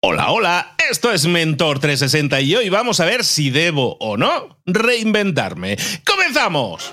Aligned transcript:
Hola, 0.00 0.30
hola, 0.30 0.74
esto 0.88 1.10
es 1.10 1.26
Mentor 1.26 1.80
360 1.80 2.40
y 2.42 2.54
hoy 2.54 2.68
vamos 2.68 3.00
a 3.00 3.04
ver 3.04 3.24
si 3.24 3.50
debo 3.50 3.96
o 3.98 4.16
no 4.16 4.60
reinventarme. 4.64 5.76
¡Comenzamos! 6.06 6.92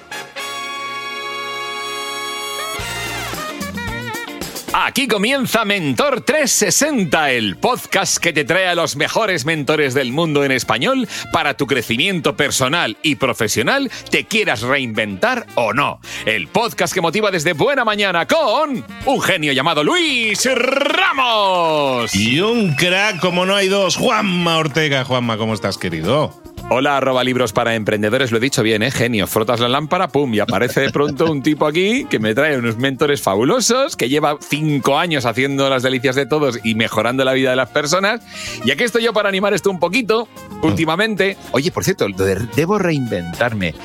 Aquí 4.78 5.08
comienza 5.08 5.64
Mentor 5.64 6.20
360, 6.20 7.32
el 7.32 7.56
podcast 7.56 8.18
que 8.18 8.34
te 8.34 8.44
trae 8.44 8.68
a 8.68 8.76
los 8.76 8.98
mejores 8.98 9.46
mentores 9.46 9.94
del 9.94 10.12
mundo 10.12 10.44
en 10.44 10.52
español 10.52 11.08
para 11.32 11.54
tu 11.54 11.66
crecimiento 11.66 12.36
personal 12.36 12.98
y 13.02 13.16
profesional, 13.16 13.90
te 14.12 14.26
quieras 14.26 14.64
reinventar 14.64 15.48
o 15.56 15.72
no. 15.72 16.02
El 16.26 16.50
podcast 16.50 16.94
que 16.94 17.00
motiva 17.00 17.32
desde 17.32 17.54
buena 17.54 17.86
mañana 17.86 18.28
con 18.28 18.86
un 19.06 19.22
genio 19.22 19.54
llamado 19.54 19.82
Luis 19.82 20.46
Ramos. 20.54 22.14
Y 22.14 22.42
un 22.42 22.76
crack 22.76 23.22
como 23.22 23.46
no 23.46 23.56
hay 23.56 23.70
dos, 23.70 23.96
Juanma 23.96 24.58
Ortega. 24.58 25.06
Juanma, 25.06 25.38
¿cómo 25.38 25.54
estás, 25.54 25.78
querido? 25.78 26.34
Hola, 26.68 26.98
arroba 26.98 27.24
libros 27.24 27.54
para 27.54 27.76
emprendedores, 27.76 28.32
lo 28.32 28.38
he 28.38 28.42
dicho 28.42 28.64
bien, 28.64 28.82
¿eh? 28.82 28.90
Genio. 28.90 29.28
Frotas 29.28 29.60
la 29.60 29.70
lámpara, 29.70 30.08
pum, 30.08 30.34
y 30.34 30.40
aparece 30.40 30.82
de 30.82 30.90
pronto 30.90 31.32
un 31.32 31.44
tipo 31.44 31.68
aquí 31.68 32.06
que 32.10 32.18
me 32.18 32.34
trae 32.34 32.58
unos 32.58 32.78
mentores 32.78 33.22
fabulosos, 33.22 33.96
que 33.96 34.10
lleva 34.10 34.40
cinco 34.42 34.98
años 34.98 35.26
haciendo 35.26 35.70
las 35.70 35.84
delicias 35.84 36.16
de 36.16 36.26
todos 36.26 36.60
y 36.64 36.74
mejorando 36.74 37.24
la 37.24 37.34
vida 37.34 37.52
de 37.52 37.56
las 37.56 37.70
personas. 37.70 38.22
Y 38.66 38.72
aquí 38.72 38.84
estoy 38.84 39.04
yo 39.04 39.14
para 39.14 39.30
animar 39.30 39.54
esto 39.54 39.70
un 39.70 39.80
poquito, 39.80 40.28
últimamente. 40.64 41.38
Oye, 41.52 41.72
por 41.72 41.84
cierto, 41.84 42.08
debo 42.56 42.80
reinventarme. 42.80 43.76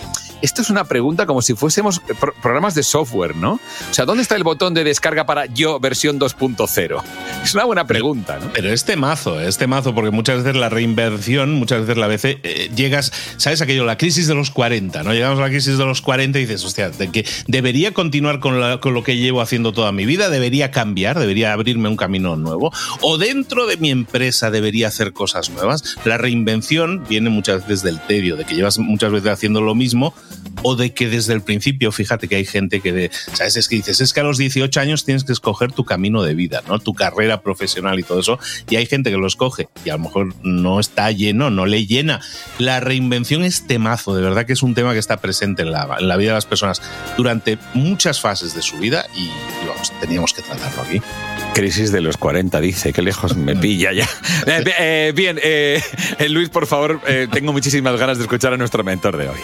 Esto 0.42 0.62
es 0.62 0.70
una 0.70 0.84
pregunta 0.84 1.26
como 1.26 1.42
si 1.42 1.54
fuésemos 1.54 2.00
programas 2.42 2.74
de 2.74 2.82
software, 2.82 3.36
¿no? 3.36 3.54
O 3.54 3.94
sea, 3.94 4.06
¿dónde 4.06 4.22
está 4.22 4.36
el 4.36 4.44
botón 4.44 4.72
de 4.74 4.84
descarga 4.84 5.26
para 5.26 5.46
yo 5.46 5.78
versión 5.80 6.18
2.0? 6.18 7.02
Es 7.44 7.54
una 7.54 7.64
buena 7.64 7.86
pregunta, 7.86 8.38
¿no? 8.40 8.50
Pero 8.52 8.72
este 8.72 8.96
mazo, 8.96 9.40
este 9.40 9.66
mazo, 9.66 9.94
porque 9.94 10.10
muchas 10.10 10.42
veces 10.42 10.56
la 10.58 10.68
reinversión, 10.68 11.54
muchas 11.54 11.80
veces 11.80 11.96
la 11.96 12.06
veces 12.06 12.38
eh, 12.42 12.70
llegas, 12.74 13.12
¿sabes 13.36 13.60
aquello? 13.60 13.84
La 13.84 13.98
crisis 13.98 14.26
de 14.26 14.34
los 14.34 14.50
40, 14.50 15.02
¿no? 15.02 15.12
Llegamos 15.12 15.38
a 15.38 15.42
la 15.42 15.48
crisis 15.48 15.76
de 15.76 15.84
los 15.84 16.00
40 16.00 16.38
y 16.38 16.42
dices, 16.42 16.64
hostia, 16.64 16.90
de 16.90 17.10
que 17.10 17.26
debería 17.46 17.92
continuar 17.92 18.40
con, 18.40 18.78
con 18.78 18.94
lo 18.94 19.02
que 19.02 19.16
llevo 19.16 19.42
haciendo 19.42 19.72
toda 19.72 19.92
mi 19.92 20.06
vida, 20.06 20.30
debería 20.30 20.70
cambiar, 20.70 21.18
debería 21.18 21.52
abrirme 21.52 21.88
un 21.88 21.96
camino 21.96 22.36
nuevo, 22.36 22.72
o 23.02 23.18
dentro 23.18 23.66
de 23.66 23.76
mi 23.76 23.90
empresa 23.90 24.50
debería 24.50 24.88
hacer 24.88 25.12
cosas 25.12 25.50
nuevas. 25.50 25.96
La 26.04 26.18
reinvención 26.18 27.04
viene 27.08 27.30
muchas 27.30 27.66
veces 27.66 27.82
del 27.82 28.00
tedio, 28.00 28.36
de 28.36 28.44
que 28.44 28.54
llevas 28.54 28.78
muchas 28.78 29.12
veces 29.12 29.30
haciendo 29.30 29.60
lo 29.60 29.74
mismo 29.74 30.14
o 30.62 30.77
de 30.77 30.93
que 30.93 31.09
desde 31.09 31.33
el 31.33 31.43
principio, 31.43 31.93
fíjate 31.93 32.28
que 32.28 32.37
hay 32.37 32.44
gente 32.44 32.81
que, 32.81 32.93
de, 32.93 33.11
¿sabes? 33.33 33.56
Es 33.56 33.69
que 33.69 33.77
dices, 33.77 34.00
es 34.00 34.12
que 34.12 34.21
a 34.21 34.22
los 34.22 34.38
18 34.38 34.81
años 34.81 35.05
tienes 35.05 35.25
que 35.25 35.33
escoger 35.33 35.72
tu 35.72 35.84
camino 35.84 36.22
de 36.22 36.34
vida, 36.34 36.62
¿no? 36.69 36.78
Tu 36.78 36.94
carrera 36.94 37.43
profesional 37.43 37.99
y 37.99 38.03
todo 38.03 38.21
eso, 38.21 38.38
y 38.69 38.77
hay 38.77 38.87
gente 38.87 39.11
que 39.11 39.16
lo 39.16 39.27
escoge 39.27 39.69
y 39.84 39.91
a 39.91 39.94
lo 39.94 40.00
mejor 40.00 40.34
no 40.43 40.81
está 40.81 41.11
lleno, 41.11 41.50
no 41.50 41.66
le 41.66 41.87
llena. 41.87 42.21
La 42.59 42.81
reinvención 42.81 43.44
es 43.44 43.66
temazo, 43.66 44.15
de 44.15 44.22
verdad 44.22 44.47
que 44.47 44.53
es 44.53 44.62
un 44.62 44.75
tema 44.75 44.93
que 44.93 44.99
está 44.99 45.19
presente 45.19 45.62
en 45.62 45.72
la, 45.72 45.97
en 45.99 46.09
la 46.09 46.16
vida 46.16 46.31
de 46.31 46.34
las 46.34 46.47
personas 46.47 46.82
durante 47.17 47.59
muchas 47.75 48.21
fases 48.21 48.55
de 48.55 48.62
su 48.62 48.78
vida 48.78 49.06
y, 49.17 49.28
vamos, 49.67 49.93
teníamos 50.00 50.32
que 50.32 50.43
tratarlo 50.43 50.82
aquí. 50.82 51.00
Crisis 51.55 51.93
de 51.93 52.00
los 52.00 52.17
40, 52.17 52.61
dice, 52.61 52.93
qué 52.93 53.03
lejos 53.03 53.37
me 53.37 53.56
pilla 53.61 53.93
ya. 53.93 54.09
Eh, 54.47 54.65
eh, 54.78 55.12
bien, 55.15 55.38
eh, 55.43 55.82
Luis, 56.28 56.49
por 56.49 56.67
favor, 56.67 57.00
tengo 57.32 57.53
muchísimas 57.53 57.99
ganas 57.99 58.19
de 58.19 58.25
escuchar 58.25 58.53
a 58.53 58.56
nuestro 58.56 58.84
mentor 58.84 59.17
de 59.17 59.28
hoy. 59.28 59.38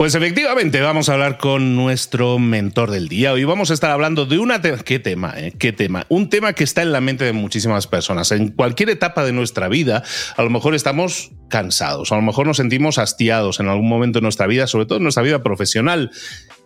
Pues 0.00 0.14
efectivamente, 0.14 0.80
vamos 0.80 1.10
a 1.10 1.12
hablar 1.12 1.36
con 1.36 1.76
nuestro 1.76 2.38
mentor 2.38 2.90
del 2.90 3.10
día. 3.10 3.34
Hoy 3.34 3.44
vamos 3.44 3.70
a 3.70 3.74
estar 3.74 3.90
hablando 3.90 4.24
de 4.24 4.38
una... 4.38 4.62
¿Qué 4.62 4.98
tema? 4.98 5.34
Eh? 5.36 5.52
¿Qué 5.58 5.74
tema? 5.74 6.06
Un 6.08 6.30
tema 6.30 6.54
que 6.54 6.64
está 6.64 6.80
en 6.80 6.92
la 6.92 7.02
mente 7.02 7.26
de 7.26 7.34
muchísimas 7.34 7.86
personas. 7.86 8.32
En 8.32 8.48
cualquier 8.48 8.88
etapa 8.88 9.24
de 9.24 9.32
nuestra 9.32 9.68
vida, 9.68 10.02
a 10.38 10.42
lo 10.42 10.48
mejor 10.48 10.74
estamos 10.74 11.32
cansados, 11.50 12.12
a 12.12 12.16
lo 12.16 12.22
mejor 12.22 12.46
nos 12.46 12.56
sentimos 12.56 12.96
hastiados 12.96 13.60
en 13.60 13.68
algún 13.68 13.90
momento 13.90 14.20
de 14.20 14.22
nuestra 14.22 14.46
vida, 14.46 14.66
sobre 14.66 14.86
todo 14.86 14.96
en 14.96 15.02
nuestra 15.02 15.22
vida 15.22 15.42
profesional 15.42 16.10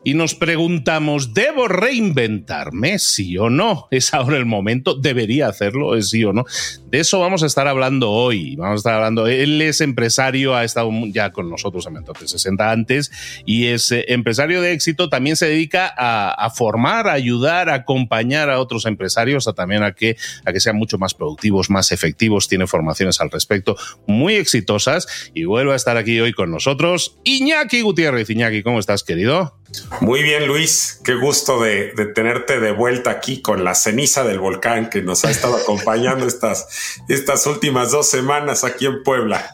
y 0.05 0.15
nos 0.15 0.35
preguntamos, 0.35 1.33
¿debo 1.33 1.67
reinventarme? 1.67 2.99
¿Sí 2.99 3.39
o 3.39 3.49
no? 3.49 3.89
¿Es 3.91 4.13
ahora 4.13 4.37
el 4.37 4.45
momento? 4.45 4.95
¿Debería 4.95 5.49
hacerlo? 5.49 5.97
¿Es 5.97 6.11
sí 6.11 6.25
o 6.25 6.35
no? 6.35 6.45
De 6.91 7.01
eso 7.01 7.19
vamos 7.21 7.43
a 7.43 7.47
estar 7.47 7.67
hablando 7.67 8.11
hoy. 8.11 8.55
Vamos 8.57 8.75
a 8.75 8.77
estar 8.77 8.95
hablando. 8.95 9.27
Él 9.27 9.61
es 9.63 9.81
empresario, 9.81 10.55
ha 10.55 10.63
estado 10.63 10.91
ya 11.07 11.33
con 11.33 11.49
nosotros 11.49 11.87
en 11.87 11.95
Mentor 11.95 12.19
60 12.29 12.71
antes 12.71 13.11
y 13.47 13.67
es 13.67 13.91
eh, 13.93 14.05
empresario 14.09 14.61
de 14.61 14.73
éxito. 14.73 15.09
También 15.09 15.37
se 15.37 15.47
dedica 15.47 15.93
a, 15.97 16.51
formar, 16.51 17.09
a 17.09 17.13
ayudar, 17.13 17.71
a 17.71 17.75
acompañar 17.75 18.51
a 18.51 18.61
otros 18.61 18.85
empresarios, 18.85 19.49
a 19.49 19.55
también 19.55 19.83
a 19.83 19.93
que, 19.93 20.17
a 20.45 20.53
que 20.53 20.61
sean 20.61 20.77
mucho 20.77 20.99
más 20.99 21.15
productivos, 21.15 21.71
más 21.71 21.93
efectivos. 21.93 22.47
Tiene 22.47 22.67
formaciones 22.67 23.21
al 23.21 23.31
respecto 23.31 23.77
muy 24.07 24.35
exitosas 24.35 25.31
y 25.35 25.45
vuelve 25.45 25.73
a 25.73 25.77
estar 25.77 25.97
aquí 25.97 26.21
hoy 26.21 26.35
con 26.35 26.51
nosotros. 26.51 27.17
Iñaki 27.25 27.81
Gutiérrez. 27.81 28.29
Iñaki, 28.29 28.63
¿cómo 28.63 28.79
estás, 28.79 29.03
querido? 29.03 29.59
Muy 30.01 30.23
bien, 30.23 30.47
Luis. 30.47 31.01
Qué 31.05 31.15
gusto 31.15 31.61
de, 31.61 31.93
tenerte 32.15 32.61
de 32.61 32.73
vuelta 32.73 33.11
aquí 33.11 33.41
con 33.41 33.65
la 33.65 33.75
ceniza 33.75 34.25
del 34.25 34.39
volcán 34.39 34.91
que 34.91 35.03
nos 35.03 35.25
ha 35.25 35.31
estado 35.31 35.57
acompañando 35.57 36.27
estas, 36.27 37.01
estas 37.09 37.47
últimas 37.47 37.91
dos 37.91 38.09
semanas 38.09 38.65
aquí 38.65 38.87
en 38.87 39.03
Puebla 39.03 39.51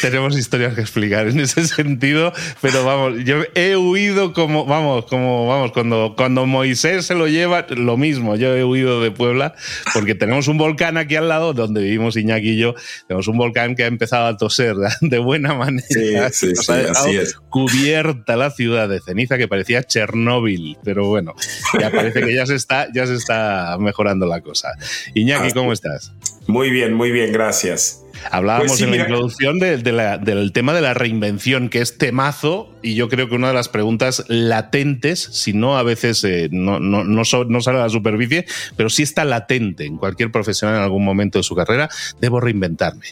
tenemos 0.00 0.36
historias 0.36 0.74
que 0.74 0.80
explicar 0.80 1.28
en 1.28 1.40
ese 1.40 1.66
sentido, 1.66 2.32
pero 2.60 2.84
vamos, 2.84 3.24
yo 3.24 3.42
he 3.54 3.76
huido 3.76 4.32
como, 4.32 4.64
vamos, 4.66 5.06
como, 5.06 5.46
vamos, 5.46 5.72
cuando, 5.72 6.14
cuando 6.16 6.46
Moisés 6.46 7.06
se 7.06 7.14
lo 7.14 7.28
lleva, 7.28 7.66
lo 7.70 7.96
mismo, 7.96 8.36
yo 8.36 8.54
he 8.56 8.64
huido 8.64 9.00
de 9.00 9.10
Puebla, 9.10 9.54
porque 9.94 10.14
tenemos 10.14 10.48
un 10.48 10.58
volcán 10.58 10.96
aquí 10.96 11.16
al 11.16 11.28
lado, 11.28 11.52
donde 11.52 11.82
vivimos 11.82 12.16
Iñaki 12.16 12.50
y 12.50 12.58
yo, 12.58 12.74
tenemos 13.06 13.28
un 13.28 13.38
volcán 13.38 13.74
que 13.74 13.84
ha 13.84 13.86
empezado 13.86 14.26
a 14.26 14.36
toser 14.36 14.74
de 15.00 15.18
buena 15.18 15.54
manera, 15.54 16.30
sí, 16.30 16.54
sí, 16.54 16.72
así 16.90 17.16
es. 17.16 17.34
cubierta 17.48 18.36
la 18.36 18.50
ciudad 18.50 18.88
de 18.88 19.00
ceniza 19.00 19.38
que 19.38 19.48
parecía 19.48 19.82
Chernóbil, 19.82 20.78
pero 20.82 21.06
bueno, 21.06 21.34
ya 21.80 21.90
parece 21.90 22.22
que 22.22 22.34
ya 22.34 22.46
se 22.46 22.54
está, 22.54 22.88
ya 22.92 23.06
se 23.06 23.14
está 23.14 23.76
mejorando 23.78 24.26
la 24.26 24.40
cosa. 24.40 24.72
Iñaki, 25.14 25.52
¿cómo 25.52 25.72
estás? 25.72 26.12
Muy 26.48 26.70
bien, 26.70 26.94
muy 26.94 27.10
bien, 27.10 27.30
gracias. 27.30 28.02
Hablábamos 28.30 28.68
pues 28.68 28.80
en 28.80 28.90
la 28.90 28.96
introducción 28.96 29.58
del 29.58 30.52
tema 30.54 30.72
de 30.72 30.80
la 30.80 30.94
reinvención, 30.94 31.68
que 31.68 31.82
es 31.82 31.98
temazo, 31.98 32.74
y 32.82 32.94
yo 32.94 33.10
creo 33.10 33.28
que 33.28 33.34
una 33.34 33.48
de 33.48 33.54
las 33.54 33.68
preguntas 33.68 34.24
latentes, 34.28 35.20
si 35.20 35.52
no 35.52 35.76
a 35.76 35.82
veces 35.82 36.24
eh, 36.24 36.48
no, 36.50 36.80
no, 36.80 37.24
sale 37.26 37.78
a 37.78 37.82
la 37.82 37.88
superficie, 37.90 38.46
pero 38.76 38.88
sí 38.88 39.02
está 39.02 39.26
latente 39.26 39.84
en 39.84 39.98
cualquier 39.98 40.32
profesional 40.32 40.76
en 40.76 40.82
algún 40.84 41.04
momento 41.04 41.38
de 41.38 41.42
su 41.42 41.54
carrera, 41.54 41.90
debo 42.18 42.40
reinventarme. 42.40 43.04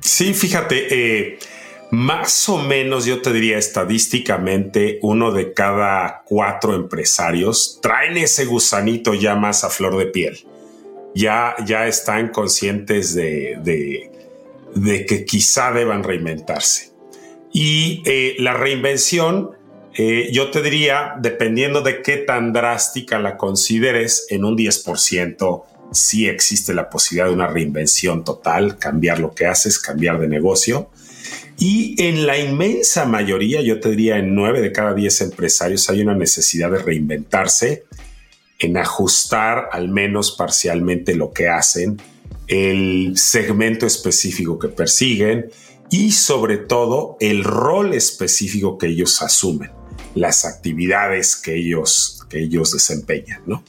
Sí, 0.00 0.34
fíjate, 0.34 0.86
eh, 0.90 1.38
más 1.92 2.48
o 2.48 2.58
menos 2.58 3.04
yo 3.04 3.22
te 3.22 3.32
diría 3.32 3.58
estadísticamente, 3.58 4.98
uno 5.02 5.30
de 5.30 5.52
cada 5.52 6.22
cuatro 6.24 6.74
empresarios 6.74 7.78
traen 7.80 8.16
ese 8.16 8.44
gusanito 8.44 9.14
ya 9.14 9.36
más 9.36 9.62
a 9.62 9.70
flor 9.70 9.96
de 9.98 10.06
piel. 10.06 10.44
Ya, 11.14 11.54
ya 11.66 11.86
están 11.86 12.28
conscientes 12.28 13.14
de, 13.14 14.10
de, 14.74 15.06
que 15.06 15.24
quizá 15.24 15.72
deban 15.72 16.02
reinventarse. 16.02 16.92
Y 17.52 18.02
eh, 18.06 18.36
la 18.38 18.54
reinvención, 18.54 19.50
eh, 19.94 20.30
yo 20.32 20.50
te 20.50 20.62
diría, 20.62 21.14
dependiendo 21.20 21.82
de 21.82 22.00
qué 22.00 22.16
tan 22.16 22.52
drástica 22.52 23.18
la 23.18 23.36
consideres, 23.36 24.26
en 24.30 24.44
un 24.44 24.56
10% 24.56 25.64
sí 25.92 26.26
existe 26.26 26.72
la 26.72 26.88
posibilidad 26.88 27.26
de 27.26 27.34
una 27.34 27.46
reinvención 27.46 28.24
total, 28.24 28.78
cambiar 28.78 29.18
lo 29.18 29.34
que 29.34 29.44
haces, 29.44 29.78
cambiar 29.78 30.18
de 30.18 30.28
negocio 30.28 30.88
y 31.58 31.94
en 32.02 32.26
la 32.26 32.38
inmensa 32.38 33.04
mayoría, 33.04 33.60
yo 33.62 33.78
te 33.78 33.90
diría 33.90 34.18
en 34.18 34.34
nueve 34.34 34.60
de 34.60 34.72
cada 34.72 34.94
diez 34.94 35.20
empresarios, 35.20 35.88
hay 35.90 36.00
una 36.00 36.14
necesidad 36.14 36.70
de 36.70 36.78
reinventarse, 36.78 37.84
en 38.62 38.76
ajustar 38.76 39.68
al 39.72 39.88
menos 39.88 40.32
parcialmente 40.32 41.14
lo 41.14 41.32
que 41.32 41.48
hacen, 41.48 42.00
el 42.46 43.14
segmento 43.16 43.86
específico 43.86 44.58
que 44.58 44.68
persiguen 44.68 45.50
y 45.90 46.12
sobre 46.12 46.58
todo 46.58 47.16
el 47.20 47.44
rol 47.44 47.92
específico 47.92 48.78
que 48.78 48.86
ellos 48.86 49.20
asumen, 49.20 49.70
las 50.14 50.44
actividades 50.44 51.36
que 51.36 51.56
ellos, 51.56 52.24
que 52.30 52.44
ellos 52.44 52.72
desempeñan, 52.72 53.42
¿no? 53.46 53.64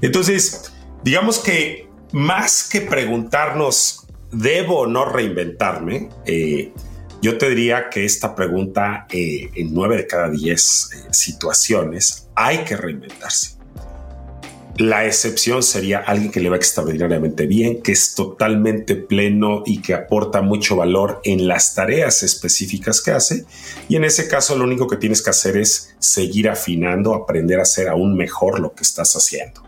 Entonces, 0.00 0.72
digamos 1.04 1.38
que 1.38 1.88
más 2.12 2.68
que 2.68 2.80
preguntarnos, 2.80 4.06
¿debo 4.32 4.80
o 4.80 4.86
no 4.86 5.04
reinventarme? 5.04 6.08
Eh, 6.24 6.72
yo 7.20 7.36
te 7.36 7.50
diría 7.50 7.90
que 7.90 8.06
esta 8.06 8.34
pregunta, 8.34 9.06
eh, 9.10 9.50
en 9.54 9.74
nueve 9.74 9.98
de 9.98 10.06
cada 10.06 10.30
diez 10.30 10.90
eh, 10.94 11.08
situaciones, 11.12 12.28
hay 12.34 12.64
que 12.64 12.76
reinventarse. 12.76 13.59
La 14.80 15.04
excepción 15.04 15.62
sería 15.62 15.98
alguien 15.98 16.30
que 16.30 16.40
le 16.40 16.48
va 16.48 16.56
extraordinariamente 16.56 17.44
bien, 17.44 17.82
que 17.82 17.92
es 17.92 18.14
totalmente 18.14 18.96
pleno 18.96 19.62
y 19.66 19.82
que 19.82 19.92
aporta 19.92 20.40
mucho 20.40 20.74
valor 20.74 21.20
en 21.22 21.46
las 21.46 21.74
tareas 21.74 22.22
específicas 22.22 23.02
que 23.02 23.10
hace. 23.10 23.44
Y 23.90 23.96
en 23.96 24.04
ese 24.04 24.26
caso 24.26 24.56
lo 24.56 24.64
único 24.64 24.88
que 24.88 24.96
tienes 24.96 25.20
que 25.20 25.28
hacer 25.28 25.58
es 25.58 25.94
seguir 25.98 26.48
afinando, 26.48 27.14
aprender 27.14 27.58
a 27.58 27.64
hacer 27.64 27.88
aún 27.88 28.16
mejor 28.16 28.58
lo 28.58 28.72
que 28.72 28.82
estás 28.82 29.14
haciendo. 29.16 29.62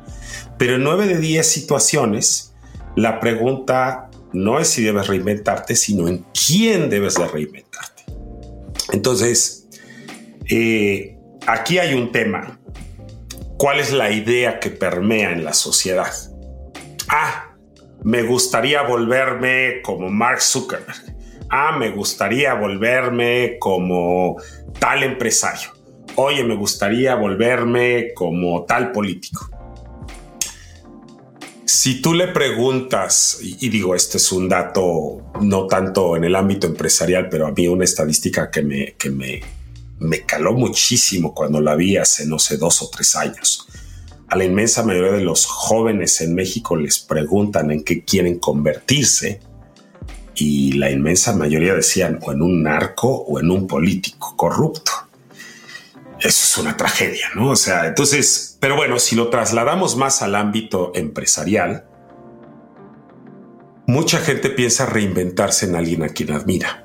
Pero 0.57 0.77
en 0.77 0.83
nueve 0.83 1.07
de 1.07 1.19
diez 1.19 1.47
situaciones, 1.47 2.55
la 2.97 3.21
pregunta 3.21 4.09
no 4.33 4.61
es 4.61 4.69
si 4.69 4.83
debes 4.83 5.09
reinventarte, 5.09 5.77
sino 5.77 6.09
en 6.09 6.25
quién 6.33 6.89
debes 6.89 7.17
de 7.17 7.29
reinventarte. 7.29 8.05
Entonces, 8.95 9.69
eh, 10.49 11.19
aquí 11.47 11.77
hay 11.77 11.93
un 11.93 12.13
tema. 12.13 12.59
¿Cuál 13.63 13.79
es 13.79 13.93
la 13.93 14.11
idea 14.11 14.59
que 14.59 14.71
permea 14.71 15.31
en 15.31 15.45
la 15.45 15.53
sociedad? 15.53 16.13
Ah, 17.07 17.55
me 18.03 18.25
gustaría 18.25 18.83
volverme 18.83 19.83
como 19.85 20.11
Mark 20.11 20.41
Zuckerberg. 20.41 21.15
Ah, 21.49 21.77
me 21.79 21.91
gustaría 21.91 22.55
volverme 22.55 23.59
como 23.61 24.35
tal 24.81 25.05
empresario. 25.05 25.71
Oye, 26.17 26.43
me 26.43 26.57
gustaría 26.57 27.15
volverme 27.15 28.13
como 28.15 28.65
tal 28.65 28.91
político. 28.91 29.49
Si 31.65 32.03
tú 32.03 32.15
le 32.15 32.27
preguntas, 32.27 33.39
y, 33.41 33.69
digo, 33.69 33.95
este 33.95 34.17
es 34.17 34.33
un 34.33 34.49
dato 34.49 35.31
no 35.41 35.69
tanto 35.69 36.17
en 36.17 36.25
el 36.25 36.35
ámbito 36.35 36.67
empresarial, 36.67 37.29
pero 37.29 37.47
a 37.47 37.53
mí 37.53 37.69
una 37.69 37.85
estadística 37.85 38.51
que 38.51 38.63
me, 38.63 38.95
que 38.95 39.11
me, 39.11 39.41
me 40.03 40.23
caló 40.23 40.53
muchísimo 40.53 41.35
cuando 41.35 41.61
la 41.61 41.75
vi 41.75 41.97
hace, 41.97 42.27
no 42.27 42.39
sé, 42.39 42.57
dos 42.57 42.83
o 42.83 42.91
tres 42.91 43.17
años. 43.17 43.67
A 44.29 44.37
la 44.37 44.45
inmensa 44.45 44.83
mayoría 44.83 45.13
de 45.13 45.25
los 45.25 45.47
jóvenes 45.47 46.21
en 46.21 46.35
México 46.35 46.77
les 46.77 46.99
preguntan 46.99 47.71
en 47.71 47.85
qué 47.85 48.05
quieren 48.05 48.39
convertirse 48.39 49.41
y 50.35 50.73
la 50.73 50.91
inmensa 50.91 51.35
mayoría 51.35 51.75
decían 51.75 52.19
o 52.23 52.33
en 52.33 52.43
un 52.43 52.63
narco 52.63 53.09
o 53.09 53.39
en 53.39 53.51
un 53.51 53.67
político 53.67 54.35
corrupto 54.37 54.93
eso 56.23 56.45
es 56.45 56.59
una 56.59 56.77
tragedia, 56.77 57.31
¿no? 57.35 57.51
O 57.51 57.57
sea, 57.57 57.87
entonces, 57.87 58.57
pero 58.61 58.77
bueno, 58.77 58.99
si 58.99 59.17
lo 59.17 59.29
trasladamos 59.29 59.97
más 59.97 60.23
al 60.23 60.37
ámbito 60.37 60.93
empresarial, 60.95 61.85
mucha 63.87 64.19
gente 64.19 64.49
piensa 64.51 64.87
reinventarse 64.87 65.67
en 65.67 65.75
alguien 65.75 66.05
a 66.05 66.11
quien 66.11 66.31
admira. 66.31 66.82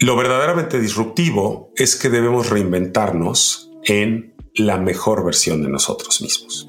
Lo 0.00 0.16
verdaderamente 0.16 0.78
disruptivo 0.78 1.72
es 1.74 1.96
que 1.96 2.08
debemos 2.08 2.50
reinventarnos 2.50 3.72
en 3.82 4.32
la 4.54 4.78
mejor 4.78 5.24
versión 5.24 5.60
de 5.62 5.68
nosotros 5.68 6.22
mismos. 6.22 6.68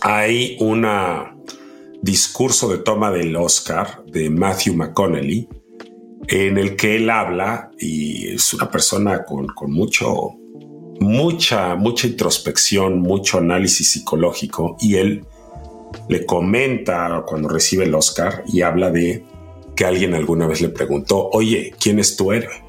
Hay 0.00 0.56
un 0.58 0.84
discurso 2.02 2.68
de 2.68 2.78
toma 2.78 3.12
del 3.12 3.36
Oscar 3.36 4.04
de 4.06 4.28
Matthew 4.28 4.74
McConnelly 4.74 5.48
en 6.26 6.58
el 6.58 6.74
que 6.74 6.96
él 6.96 7.10
habla 7.10 7.70
y 7.78 8.30
es 8.30 8.52
una 8.54 8.68
persona 8.68 9.24
con, 9.24 9.46
mucho, 9.68 10.32
mucha, 10.98 11.76
mucha 11.76 12.08
introspección, 12.08 12.98
mucho 12.98 13.38
análisis 13.38 13.92
psicológico 13.92 14.76
y 14.80 14.96
él 14.96 15.24
le 16.08 16.26
comenta 16.26 17.22
cuando 17.24 17.48
recibe 17.48 17.84
el 17.84 17.94
Oscar 17.94 18.42
y 18.48 18.62
habla 18.62 18.90
de 18.90 19.24
que 19.76 19.84
alguien 19.84 20.14
alguna 20.14 20.46
vez 20.46 20.60
le 20.60 20.68
preguntó, 20.68 21.28
oye, 21.32 21.74
¿quién 21.80 21.98
es 21.98 22.16
tu 22.16 22.32
héroe? 22.32 22.64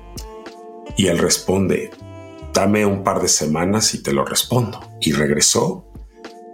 Y 0.98 1.08
él 1.08 1.18
responde, 1.18 1.92
dame 2.54 2.86
un 2.86 3.04
par 3.04 3.22
de 3.22 3.28
semanas 3.28 3.94
y 3.94 4.04
te 4.04 4.14
lo 4.14 4.26
respondo. 4.26 4.80
Y 5.02 5.12
regresó 5.12 5.86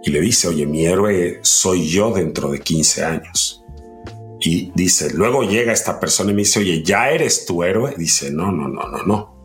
y 0.02 0.10
le 0.10 0.20
dice, 0.20 0.48
oye, 0.48 0.66
mi 0.66 0.86
héroe 0.86 1.40
soy 1.42 1.88
yo 1.88 2.12
dentro 2.12 2.50
de 2.50 2.60
15 2.60 3.04
años. 3.04 3.64
Y 4.40 4.72
dice, 4.74 5.12
luego 5.12 5.42
llega 5.42 5.72
esta 5.72 6.00
persona 6.00 6.30
y 6.30 6.34
me 6.34 6.42
dice, 6.42 6.60
oye, 6.60 6.82
¿ya 6.82 7.10
eres 7.10 7.44
tu 7.44 7.62
héroe? 7.62 7.94
Dice, 7.96 8.30
no, 8.30 8.50
no, 8.50 8.68
no, 8.68 8.88
no, 8.88 9.02
no. 9.04 9.40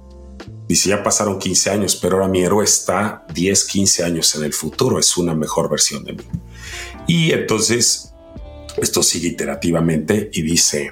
Dice, 0.68 0.90
ya 0.90 1.04
pasaron 1.04 1.38
15 1.38 1.70
años, 1.70 1.96
pero 1.98 2.16
ahora 2.16 2.30
mi 2.30 2.42
héroe 2.42 2.64
está 2.64 3.26
10, 3.34 3.66
15 3.66 4.04
años 4.04 4.34
en 4.36 4.46
el 4.46 4.54
futuro, 4.54 4.98
es 4.98 5.16
una 5.18 5.36
mejor 5.36 5.70
versión 5.70 6.04
de 6.06 6.14
mí. 6.14 6.24
Y 7.08 7.34
entonces, 7.34 8.14
esto 8.78 9.04
sigue 9.04 9.28
iterativamente 9.28 10.30
y 10.34 10.42
dice, 10.42 10.92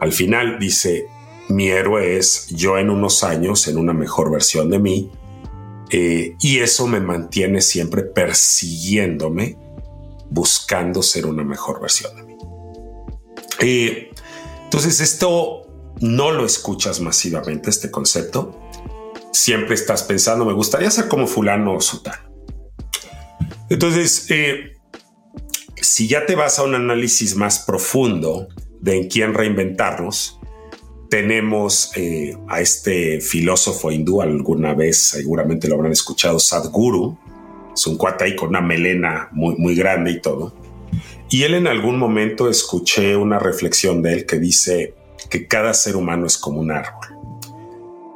al 0.00 0.12
final 0.12 0.58
dice, 0.58 1.06
mi 1.48 1.68
héroe 1.68 2.16
es 2.16 2.48
yo 2.48 2.78
en 2.78 2.90
unos 2.90 3.24
años, 3.24 3.68
en 3.68 3.78
una 3.78 3.92
mejor 3.92 4.30
versión 4.30 4.70
de 4.70 4.78
mí, 4.78 5.10
eh, 5.90 6.34
y 6.40 6.58
eso 6.58 6.86
me 6.86 7.00
mantiene 7.00 7.60
siempre 7.60 8.02
persiguiéndome, 8.02 9.56
buscando 10.30 11.02
ser 11.02 11.26
una 11.26 11.44
mejor 11.44 11.80
versión 11.80 12.16
de 12.16 12.22
mí. 12.22 12.36
Eh, 13.60 14.10
entonces 14.64 15.00
esto 15.00 15.62
no 16.00 16.32
lo 16.32 16.44
escuchas 16.44 17.00
masivamente, 17.00 17.70
este 17.70 17.90
concepto. 17.90 18.60
Siempre 19.32 19.74
estás 19.74 20.02
pensando, 20.02 20.44
me 20.44 20.52
gustaría 20.52 20.90
ser 20.90 21.08
como 21.08 21.26
fulano 21.26 21.74
o 21.74 21.80
sutano. 21.80 22.26
Entonces, 23.68 24.26
eh, 24.30 24.72
si 25.80 26.08
ya 26.08 26.26
te 26.26 26.34
vas 26.34 26.58
a 26.58 26.64
un 26.64 26.74
análisis 26.74 27.36
más 27.36 27.60
profundo 27.60 28.48
de 28.86 28.96
en 28.96 29.08
quién 29.08 29.34
reinventarnos, 29.34 30.38
tenemos 31.10 31.90
eh, 31.96 32.36
a 32.46 32.60
este 32.60 33.20
filósofo 33.20 33.90
hindú, 33.90 34.22
alguna 34.22 34.74
vez 34.74 35.08
seguramente 35.08 35.66
lo 35.66 35.74
habrán 35.74 35.90
escuchado, 35.90 36.38
Sadhguru, 36.38 37.18
es 37.74 37.86
un 37.88 37.96
cuate 37.96 38.24
ahí 38.24 38.36
con 38.36 38.50
una 38.50 38.60
melena 38.60 39.28
muy, 39.32 39.56
muy 39.56 39.74
grande 39.74 40.12
y 40.12 40.20
todo. 40.20 40.54
Y 41.28 41.42
él 41.42 41.54
en 41.54 41.66
algún 41.66 41.98
momento 41.98 42.48
escuché 42.48 43.16
una 43.16 43.40
reflexión 43.40 44.02
de 44.02 44.12
él 44.12 44.26
que 44.26 44.38
dice 44.38 44.94
que 45.28 45.48
cada 45.48 45.74
ser 45.74 45.96
humano 45.96 46.26
es 46.26 46.38
como 46.38 46.60
un 46.60 46.70
árbol. 46.70 47.08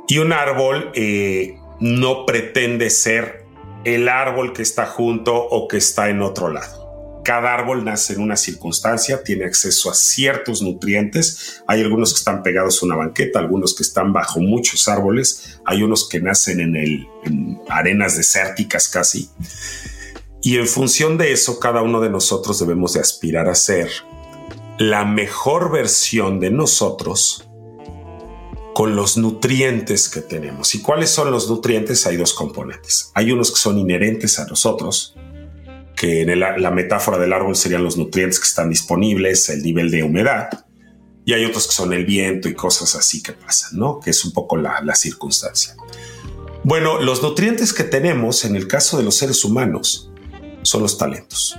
Y 0.07 0.19
un 0.19 0.33
árbol 0.33 0.93
eh, 0.95 1.59
no 1.81 2.25
pretende 2.27 2.91
ser 2.91 3.45
el 3.83 4.09
árbol 4.09 4.53
que 4.53 4.63
está 4.63 4.87
junto 4.87 5.35
o 5.35 5.67
que 5.67 5.79
está 5.79 6.11
en 6.11 6.23
otro 6.23 6.49
lado. 6.49 6.80
Cada 7.25 7.53
árbol 7.53 7.85
nace 7.85 8.15
en 8.15 8.21
una 8.21 8.37
circunstancia, 8.37 9.23
tiene 9.23 9.45
acceso 9.45 9.91
a 9.91 9.95
ciertos 9.95 10.63
nutrientes. 10.63 11.63
Hay 11.67 11.81
algunos 11.83 12.13
que 12.13 12.19
están 12.19 12.43
pegados 12.43 12.83
a 12.83 12.87
una 12.87 12.97
banqueta, 12.97 13.39
algunos 13.39 13.75
que 13.75 13.83
están 13.83 14.13
bajo 14.13 14.41
muchos 14.41 14.89
árboles, 14.89 15.61
hay 15.65 15.83
unos 15.83 16.09
que 16.09 16.21
nacen 16.21 16.61
en, 16.61 16.77
el, 16.77 17.07
en 17.25 17.61
arenas 17.69 18.17
desérticas 18.17 18.89
casi. 18.89 19.29
Y 20.43 20.57
en 20.57 20.67
función 20.67 21.19
de 21.19 21.33
eso, 21.33 21.61
cada 21.61 21.83
uno 21.83 22.01
de 22.01 22.09
nosotros 22.09 22.59
debemos 22.59 22.95
de 22.95 23.01
aspirar 23.01 23.49
a 23.49 23.55
ser 23.55 23.91
la 24.79 25.05
mejor 25.05 25.71
versión 25.71 26.41
de 26.41 26.51
nosotros 26.51 27.47
con 28.75 28.97
los 28.97 29.19
nutrientes 29.19 30.09
que 30.09 30.23
tenemos. 30.23 30.75
¿Y 30.75 30.81
cuáles 30.81 31.11
son 31.11 31.31
los 31.31 31.51
nutrientes? 31.51 32.07
Hay 32.07 32.17
dos 32.17 32.33
componentes. 32.33 33.11
Hay 33.15 33.31
unos 33.31 33.51
que 33.51 33.59
son 33.59 33.77
inherentes 33.77 34.39
a 34.39 34.47
nosotros, 34.47 35.15
que 36.01 36.23
en 36.23 36.41
la 36.41 36.71
metáfora 36.71 37.19
del 37.19 37.35
árbol 37.35 37.55
serían 37.55 37.85
los 37.85 37.99
nutrientes 37.99 38.41
que 38.41 38.47
están 38.47 38.71
disponibles, 38.71 39.51
el 39.51 39.63
nivel 39.63 39.91
de 39.91 40.03
humedad, 40.03 40.49
y 41.27 41.35
hay 41.35 41.45
otros 41.45 41.67
que 41.67 41.75
son 41.75 41.93
el 41.93 42.07
viento 42.07 42.49
y 42.49 42.55
cosas 42.55 42.95
así 42.95 43.23
que 43.23 43.35
pasan, 43.35 43.79
¿no? 43.79 44.01
Que 44.01 44.09
es 44.09 44.25
un 44.25 44.33
poco 44.33 44.57
la, 44.57 44.81
la 44.81 44.95
circunstancia. 44.95 45.77
Bueno, 46.65 47.03
los 47.03 47.23
nutrientes 47.23 47.75
que 47.75 47.85
tenemos 47.85 48.47
en 48.47 48.57
el 48.57 48.67
caso 48.67 48.97
de 48.97 49.05
los 49.05 49.15
seres 49.15 49.45
humanos 49.45 50.11
son 50.63 50.81
los 50.81 50.97
talentos. 50.97 51.59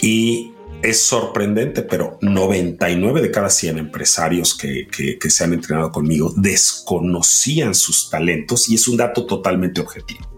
Y 0.00 0.52
es 0.80 1.02
sorprendente, 1.02 1.82
pero 1.82 2.18
99 2.20 3.20
de 3.20 3.32
cada 3.32 3.50
100 3.50 3.78
empresarios 3.78 4.56
que, 4.56 4.86
se 5.28 5.42
han 5.42 5.54
entrenado 5.54 5.90
conmigo 5.90 6.32
desconocían 6.36 7.74
sus 7.74 8.10
talentos 8.10 8.68
y 8.68 8.76
es 8.76 8.86
un 8.86 8.98
dato 8.98 9.26
totalmente 9.26 9.80
objetivo. 9.80 10.33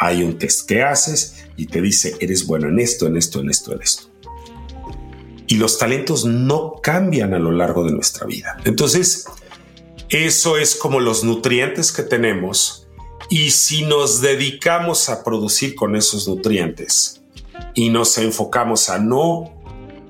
Hay 0.00 0.22
un 0.22 0.38
test 0.38 0.66
que 0.66 0.82
haces 0.82 1.44
y 1.56 1.66
te 1.66 1.82
dice, 1.82 2.16
eres 2.20 2.46
bueno 2.46 2.68
en 2.68 2.80
esto, 2.80 3.06
en 3.06 3.16
esto, 3.16 3.40
en 3.40 3.50
esto, 3.50 3.74
en 3.74 3.82
esto. 3.82 4.04
Y 5.46 5.56
los 5.56 5.78
talentos 5.78 6.24
no 6.24 6.80
cambian 6.82 7.34
a 7.34 7.38
lo 7.38 7.52
largo 7.52 7.84
de 7.84 7.92
nuestra 7.92 8.26
vida. 8.26 8.56
Entonces, 8.64 9.26
eso 10.08 10.56
es 10.56 10.74
como 10.74 11.00
los 11.00 11.22
nutrientes 11.22 11.92
que 11.92 12.02
tenemos 12.02 12.88
y 13.28 13.50
si 13.50 13.82
nos 13.82 14.20
dedicamos 14.20 15.08
a 15.08 15.22
producir 15.22 15.74
con 15.74 15.94
esos 15.94 16.26
nutrientes 16.26 17.20
y 17.74 17.90
nos 17.90 18.18
enfocamos 18.18 18.88
a 18.88 18.98
no 18.98 19.54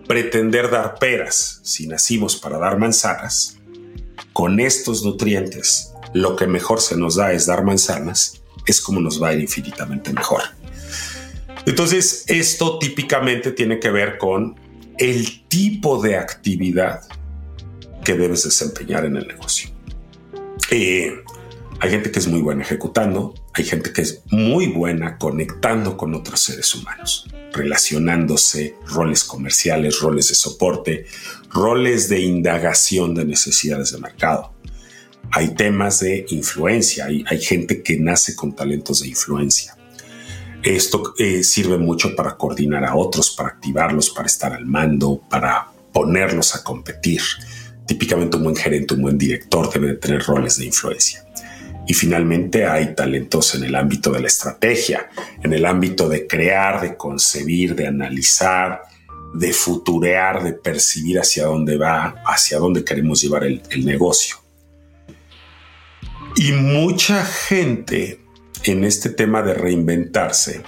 pretender 0.07 0.71
dar 0.71 0.99
peras 0.99 1.61
si 1.65 1.87
nacimos 1.87 2.37
para 2.37 2.59
dar 2.59 2.79
manzanas, 2.79 3.59
con 4.33 4.61
estos 4.61 5.05
nutrientes 5.05 5.93
lo 6.15 6.35
que 6.37 6.47
mejor 6.47 6.81
se 6.81 6.97
nos 6.97 7.17
da 7.17 7.33
es 7.33 7.47
dar 7.47 7.65
manzanas, 7.65 8.40
es 8.67 8.81
como 8.81 9.01
nos 9.01 9.23
va 9.23 9.29
a 9.29 9.35
ir 9.35 9.41
infinitamente 9.41 10.13
mejor. 10.13 10.43
Entonces, 11.67 12.25
esto 12.27 12.79
típicamente 12.79 13.53
tiene 13.53 13.79
que 13.79 13.91
ver 13.91 14.19
con 14.19 14.59
el 14.99 15.47
tipo 15.49 16.01
de 16.01 16.17
actividad 16.17 17.01
que 18.05 18.15
debes 18.15 18.45
desempeñar 18.45 19.05
en 19.05 19.17
el 19.17 19.27
negocio. 19.27 19.71
Eh, 20.71 21.13
hay 21.81 21.91
gente 21.91 22.11
que 22.11 22.19
es 22.19 22.29
muy 22.29 22.41
buena 22.41 22.63
ejecutando, 22.63 23.35
hay 23.55 23.65
gente 23.65 23.93
que 23.93 24.03
es 24.03 24.23
muy 24.31 24.69
buena 24.69 25.19
conectando 25.19 25.97
con 25.97 26.15
otros 26.15 26.41
seres 26.41 26.75
humanos 26.75 27.27
relacionándose, 27.53 28.77
roles 28.87 29.25
comerciales, 29.25 30.01
roles 30.01 30.29
de 30.29 30.35
soporte, 30.35 31.07
roles 31.51 32.09
de 32.09 32.21
indagación 32.21 33.15
de 33.15 33.25
necesidades 33.25 33.93
de 33.93 33.99
mercado. 33.99 34.53
Hay 35.33 35.55
temas 35.55 36.01
de 36.01 36.27
influencia, 36.31 37.07
hay, 37.07 37.25
hay 37.29 37.41
gente 37.41 37.83
que 37.83 37.99
nace 37.99 38.35
con 38.35 38.55
talentos 38.55 39.03
de 39.03 39.09
influencia. 39.09 39.77
Esto 40.63 41.15
eh, 41.19 41.43
sirve 41.43 41.79
mucho 41.79 42.15
para 42.15 42.37
coordinar 42.37 42.85
a 42.85 42.95
otros, 42.95 43.31
para 43.31 43.49
activarlos, 43.49 44.11
para 44.11 44.27
estar 44.27 44.53
al 44.53 44.67
mando, 44.67 45.23
para 45.31 45.69
ponerlos 45.93 46.55
a 46.55 46.63
competir. 46.63 47.23
Típicamente 47.87 48.37
un 48.37 48.45
buen 48.45 48.57
gerente, 48.57 48.95
un 48.95 49.03
buen 49.03 49.17
director 49.17 49.73
debe 49.73 49.95
tener 49.95 50.23
roles 50.23 50.59
de 50.59 50.67
influencia. 50.67 51.25
Y 51.87 51.95
finalmente 51.95 52.67
hay 52.67 52.95
talentos 52.95 53.55
en 53.55 53.65
el 53.65 53.75
ámbito 53.75 54.13
de 54.13 54.21
la 54.21 54.27
estrategia, 54.27 55.09
en 55.43 55.53
el 55.53 55.65
ámbito 55.65 56.09
de 56.09 56.27
crear, 56.27 56.81
de 56.83 56.97
concebir, 56.97 57.75
de 57.75 57.87
analizar, 57.87 58.83
de 59.33 59.53
futurear, 59.53 60.45
de 60.45 60.53
percibir 60.53 61.19
hacia 61.19 61.47
dónde 61.47 61.77
va, 61.77 62.23
hacia 62.27 62.59
dónde 62.59 62.85
queremos 62.85 63.23
llevar 63.23 63.45
el, 63.45 63.63
negocio. 63.85 64.37
Y 66.37 66.53
mucha 66.53 67.25
gente 67.25 68.21
en 68.65 68.85
este 68.85 69.11
tema 69.11 69.43
de 69.43 69.55
reinventarse 69.55 70.63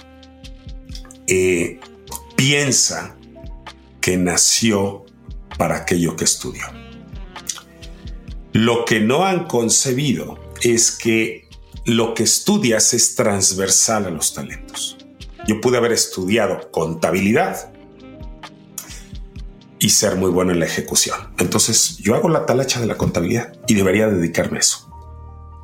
eh, 1.27 1.79
piensa 2.35 3.15
que 4.01 4.17
nació 4.17 5.05
para 5.57 5.77
aquello 5.77 6.15
que 6.15 6.25
estudió. 6.25 6.63
Lo 8.51 8.85
que 8.85 8.99
no 8.99 9.25
han 9.25 9.45
concebido 9.45 10.37
es 10.61 10.91
que 10.91 11.47
lo 11.85 12.13
que 12.13 12.23
estudias 12.23 12.93
es 12.93 13.15
transversal 13.15 14.05
a 14.05 14.09
los 14.09 14.33
talentos. 14.33 14.97
Yo 15.47 15.59
pude 15.59 15.77
haber 15.77 15.91
estudiado 15.91 16.71
contabilidad 16.71 17.73
y 19.79 19.89
ser 19.89 20.15
muy 20.15 20.31
bueno 20.31 20.51
en 20.53 20.59
la 20.59 20.65
ejecución. 20.65 21.33
Entonces 21.39 21.97
yo 21.97 22.15
hago 22.15 22.29
la 22.29 22.45
talacha 22.45 22.79
de 22.79 22.87
la 22.87 22.95
contabilidad 22.95 23.53
y 23.67 23.73
debería 23.73 24.07
dedicarme 24.07 24.57
a 24.57 24.61
eso. 24.61 24.82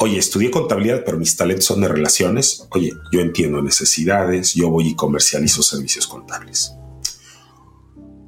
Oye, 0.01 0.17
estudié 0.17 0.49
contabilidad, 0.49 1.03
pero 1.05 1.17
mis 1.17 1.35
talentos 1.35 1.65
son 1.65 1.81
de 1.81 1.89
relaciones. 1.89 2.65
Oye, 2.71 2.93
yo 3.11 3.19
entiendo 3.19 3.61
necesidades, 3.61 4.53
yo 4.53 4.69
voy 4.69 4.87
y 4.87 4.95
comercializo 4.95 5.61
servicios 5.61 6.07
contables. 6.07 6.73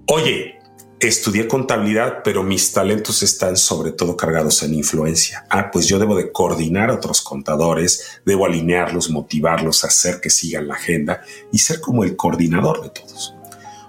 Oye, 0.08 0.60
estudié 1.00 1.48
contabilidad, 1.48 2.24
pero 2.26 2.44
mis 2.44 2.74
talentos 2.74 3.24
están 3.24 3.56
sobre 3.56 3.94
todo 3.94 4.18
cargados 4.18 4.62
en 4.64 4.74
influencia. 4.74 5.46
Ah, 5.50 5.72
pues 5.72 5.88
yo 5.88 5.98
debo 5.98 6.18
de 6.18 6.34
coordinar 6.34 6.90
a 6.90 6.96
otros 6.96 7.22
contadores, 7.22 8.20
debo 8.26 8.46
alinearlos, 8.46 9.10
motivarlos, 9.10 9.86
hacer 9.86 10.20
que 10.20 10.30
sigan 10.30 10.68
la 10.68 10.74
agenda 10.76 11.22
y 11.54 11.60
ser 11.60 11.80
como 11.80 12.04
el 12.04 12.18
coordinador 12.18 12.84
de 12.84 12.90
todos. 12.90 13.34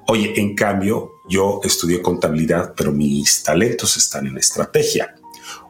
Oye, 0.06 0.40
en 0.40 0.54
cambio, 0.54 1.14
yo 1.28 1.60
estudié 1.64 2.00
contabilidad, 2.00 2.74
pero 2.76 2.92
mis 2.92 3.42
talentos 3.42 3.96
están 3.96 4.28
en 4.28 4.38
estrategia. 4.38 5.16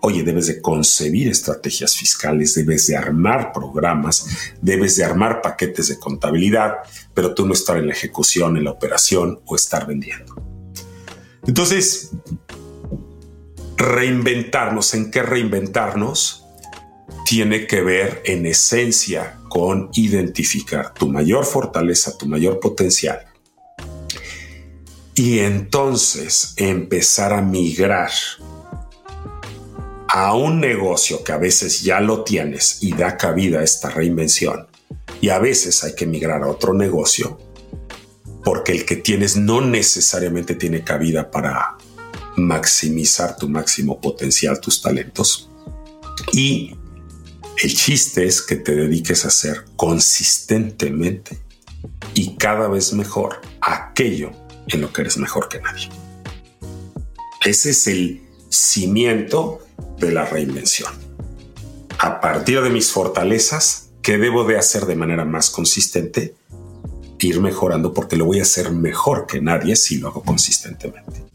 Oye, 0.00 0.22
debes 0.22 0.46
de 0.46 0.60
concebir 0.60 1.28
estrategias 1.28 1.96
fiscales, 1.96 2.54
debes 2.54 2.86
de 2.86 2.96
armar 2.96 3.52
programas, 3.52 4.26
debes 4.60 4.96
de 4.96 5.04
armar 5.04 5.42
paquetes 5.42 5.88
de 5.88 5.98
contabilidad, 5.98 6.78
pero 7.14 7.34
tú 7.34 7.46
no 7.46 7.52
estar 7.52 7.76
en 7.76 7.86
la 7.86 7.92
ejecución, 7.92 8.56
en 8.56 8.64
la 8.64 8.72
operación 8.72 9.40
o 9.46 9.56
estar 9.56 9.86
vendiendo. 9.86 10.34
Entonces, 11.46 12.10
reinventarnos, 13.76 14.94
¿en 14.94 15.10
qué 15.10 15.22
reinventarnos? 15.22 16.44
Tiene 17.24 17.66
que 17.66 17.80
ver 17.82 18.22
en 18.24 18.46
esencia 18.46 19.38
con 19.48 19.90
identificar 19.94 20.94
tu 20.94 21.08
mayor 21.08 21.44
fortaleza, 21.44 22.16
tu 22.16 22.26
mayor 22.26 22.60
potencial. 22.60 23.26
Y 25.14 25.40
entonces 25.40 26.54
empezar 26.56 27.32
a 27.32 27.42
migrar 27.42 28.10
a 30.14 30.34
un 30.34 30.60
negocio 30.60 31.24
que 31.24 31.32
a 31.32 31.38
veces 31.38 31.80
ya 31.80 31.98
lo 31.98 32.22
tienes 32.22 32.82
y 32.82 32.92
da 32.92 33.16
cabida 33.16 33.60
a 33.60 33.62
esta 33.64 33.88
reinvención. 33.88 34.66
Y 35.22 35.30
a 35.30 35.38
veces 35.38 35.82
hay 35.84 35.94
que 35.94 36.04
migrar 36.04 36.42
a 36.42 36.48
otro 36.48 36.74
negocio 36.74 37.38
porque 38.44 38.72
el 38.72 38.84
que 38.84 38.96
tienes 38.96 39.36
no 39.36 39.62
necesariamente 39.62 40.54
tiene 40.54 40.84
cabida 40.84 41.30
para 41.30 41.78
maximizar 42.36 43.38
tu 43.38 43.48
máximo 43.48 44.02
potencial, 44.02 44.60
tus 44.60 44.82
talentos. 44.82 45.48
Y 46.30 46.76
el 47.62 47.74
chiste 47.74 48.26
es 48.26 48.42
que 48.42 48.56
te 48.56 48.76
dediques 48.76 49.24
a 49.24 49.28
hacer 49.28 49.64
consistentemente 49.76 51.38
y 52.12 52.36
cada 52.36 52.68
vez 52.68 52.92
mejor 52.92 53.40
aquello 53.62 54.30
en 54.68 54.82
lo 54.82 54.92
que 54.92 55.00
eres 55.00 55.16
mejor 55.16 55.48
que 55.48 55.58
nadie. 55.58 55.88
Ese 57.46 57.70
es 57.70 57.86
el 57.86 58.20
cimiento 58.50 59.60
de 60.06 60.12
la 60.12 60.24
reinvención. 60.24 60.92
A 61.98 62.20
partir 62.20 62.60
de 62.60 62.70
mis 62.70 62.90
fortalezas, 62.90 63.90
¿qué 64.02 64.18
debo 64.18 64.44
de 64.44 64.58
hacer 64.58 64.86
de 64.86 64.96
manera 64.96 65.24
más 65.24 65.50
consistente? 65.50 66.34
ir 67.26 67.40
mejorando 67.40 67.94
porque 67.94 68.16
lo 68.16 68.24
voy 68.24 68.40
a 68.40 68.42
hacer 68.42 68.70
mejor 68.72 69.26
que 69.26 69.40
nadie 69.40 69.76
si 69.76 69.98
lo 69.98 70.08
hago 70.08 70.22
consistentemente. 70.22 71.31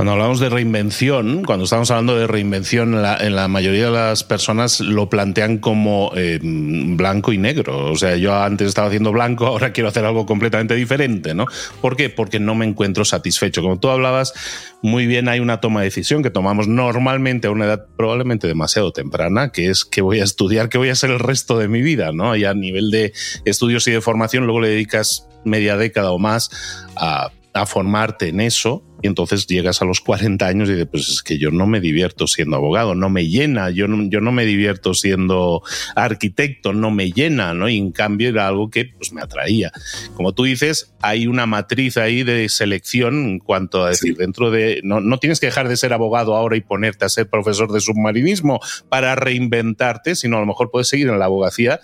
Cuando 0.00 0.12
hablamos 0.12 0.40
de 0.40 0.48
reinvención, 0.48 1.44
cuando 1.44 1.64
estamos 1.64 1.90
hablando 1.90 2.16
de 2.16 2.26
reinvención, 2.26 2.94
en 2.94 3.36
la, 3.36 3.48
mayoría 3.48 3.84
de 3.84 3.90
las 3.90 4.24
personas 4.24 4.80
lo 4.80 5.10
plantean 5.10 5.58
como 5.58 6.10
eh, 6.16 6.38
blanco 6.42 7.34
y 7.34 7.36
negro. 7.36 7.92
O 7.92 7.96
sea, 7.96 8.16
yo 8.16 8.34
antes 8.34 8.68
estaba 8.68 8.86
haciendo 8.88 9.12
blanco, 9.12 9.46
ahora 9.46 9.74
quiero 9.74 9.90
hacer 9.90 10.06
algo 10.06 10.24
completamente 10.24 10.74
diferente, 10.74 11.34
¿no? 11.34 11.44
¿Por 11.82 11.96
qué? 11.96 12.08
Porque 12.08 12.40
no 12.40 12.54
me 12.54 12.64
encuentro 12.64 13.04
satisfecho. 13.04 13.60
Como 13.60 13.78
tú 13.78 13.90
hablabas, 13.90 14.32
muy 14.80 15.06
bien 15.06 15.28
hay 15.28 15.38
una 15.38 15.60
toma 15.60 15.80
de 15.80 15.88
decisión 15.88 16.22
que 16.22 16.30
tomamos 16.30 16.66
normalmente 16.66 17.48
a 17.48 17.50
una 17.50 17.66
edad 17.66 17.84
probablemente 17.98 18.46
demasiado 18.46 18.92
temprana, 18.92 19.52
que 19.52 19.68
es 19.68 19.84
que 19.84 20.00
voy 20.00 20.20
a 20.20 20.24
estudiar, 20.24 20.70
que 20.70 20.78
voy 20.78 20.88
a 20.88 20.92
hacer 20.92 21.10
el 21.10 21.18
resto 21.18 21.58
de 21.58 21.68
mi 21.68 21.82
vida, 21.82 22.12
¿no? 22.14 22.34
Y 22.36 22.46
a 22.46 22.54
nivel 22.54 22.90
de 22.90 23.12
estudios 23.44 23.86
y 23.86 23.90
de 23.90 24.00
formación, 24.00 24.44
luego 24.44 24.62
le 24.62 24.70
dedicas 24.70 25.28
media 25.44 25.76
década 25.76 26.10
o 26.12 26.18
más 26.18 26.50
a 26.96 27.32
a 27.52 27.66
formarte 27.66 28.28
en 28.28 28.40
eso 28.40 28.84
y 29.02 29.06
entonces 29.06 29.46
llegas 29.46 29.80
a 29.80 29.84
los 29.86 30.00
40 30.00 30.46
años 30.46 30.68
y 30.68 30.72
dices, 30.72 30.88
pues 30.90 31.08
es 31.08 31.22
que 31.22 31.38
yo 31.38 31.50
no 31.50 31.66
me 31.66 31.80
divierto 31.80 32.26
siendo 32.26 32.56
abogado, 32.56 32.94
no 32.94 33.08
me 33.08 33.26
llena, 33.28 33.70
yo 33.70 33.88
no, 33.88 34.08
yo 34.10 34.20
no 34.20 34.30
me 34.30 34.44
divierto 34.44 34.92
siendo 34.92 35.62
arquitecto, 35.94 36.72
no 36.72 36.90
me 36.90 37.10
llena, 37.10 37.54
¿no? 37.54 37.68
Y 37.68 37.78
en 37.78 37.92
cambio 37.92 38.28
era 38.28 38.46
algo 38.46 38.68
que 38.68 38.84
pues, 38.84 39.12
me 39.12 39.22
atraía. 39.22 39.72
Como 40.14 40.34
tú 40.34 40.44
dices, 40.44 40.94
hay 41.00 41.26
una 41.26 41.46
matriz 41.46 41.96
ahí 41.96 42.22
de 42.24 42.48
selección 42.48 43.24
en 43.24 43.38
cuanto 43.38 43.84
a 43.84 43.90
decir, 43.90 44.16
dentro 44.16 44.50
de, 44.50 44.80
no, 44.84 45.00
no 45.00 45.18
tienes 45.18 45.40
que 45.40 45.46
dejar 45.46 45.68
de 45.68 45.76
ser 45.76 45.94
abogado 45.94 46.36
ahora 46.36 46.56
y 46.56 46.60
ponerte 46.60 47.06
a 47.06 47.08
ser 47.08 47.28
profesor 47.30 47.72
de 47.72 47.80
submarinismo 47.80 48.60
para 48.90 49.14
reinventarte, 49.14 50.14
sino 50.14 50.36
a 50.36 50.40
lo 50.40 50.46
mejor 50.46 50.70
puedes 50.70 50.88
seguir 50.88 51.08
en 51.08 51.18
la 51.18 51.24
abogacía, 51.24 51.80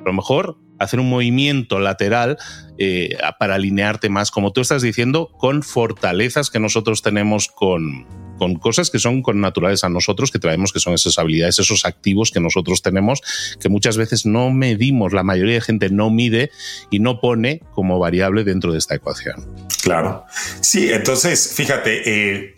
a 0.00 0.02
lo 0.04 0.12
mejor 0.12 0.58
hacer 0.78 1.00
un 1.00 1.08
movimiento 1.08 1.78
lateral 1.78 2.38
eh, 2.78 3.16
para 3.38 3.56
alinearte 3.56 4.08
más, 4.08 4.30
como 4.30 4.52
tú 4.52 4.60
estás 4.60 4.82
diciendo, 4.82 5.30
con 5.38 5.62
fortalezas 5.62 6.50
que 6.50 6.60
nosotros 6.60 7.02
tenemos 7.02 7.48
con, 7.48 8.06
con 8.38 8.54
cosas 8.54 8.90
que 8.90 8.98
son 8.98 9.22
con 9.22 9.40
naturales 9.40 9.84
a 9.84 9.88
nosotros, 9.88 10.30
que 10.30 10.38
traemos, 10.38 10.72
que 10.72 10.80
son 10.80 10.94
esas 10.94 11.18
habilidades, 11.18 11.58
esos 11.58 11.84
activos 11.84 12.30
que 12.30 12.40
nosotros 12.40 12.80
tenemos, 12.82 13.20
que 13.60 13.68
muchas 13.68 13.96
veces 13.96 14.24
no 14.24 14.50
medimos, 14.50 15.12
la 15.12 15.24
mayoría 15.24 15.54
de 15.54 15.60
gente 15.60 15.90
no 15.90 16.10
mide 16.10 16.50
y 16.90 17.00
no 17.00 17.20
pone 17.20 17.60
como 17.72 17.98
variable 17.98 18.44
dentro 18.44 18.72
de 18.72 18.78
esta 18.78 18.94
ecuación. 18.94 19.46
Claro. 19.82 20.24
Sí, 20.60 20.90
entonces, 20.92 21.52
fíjate, 21.54 22.02
eh, 22.04 22.54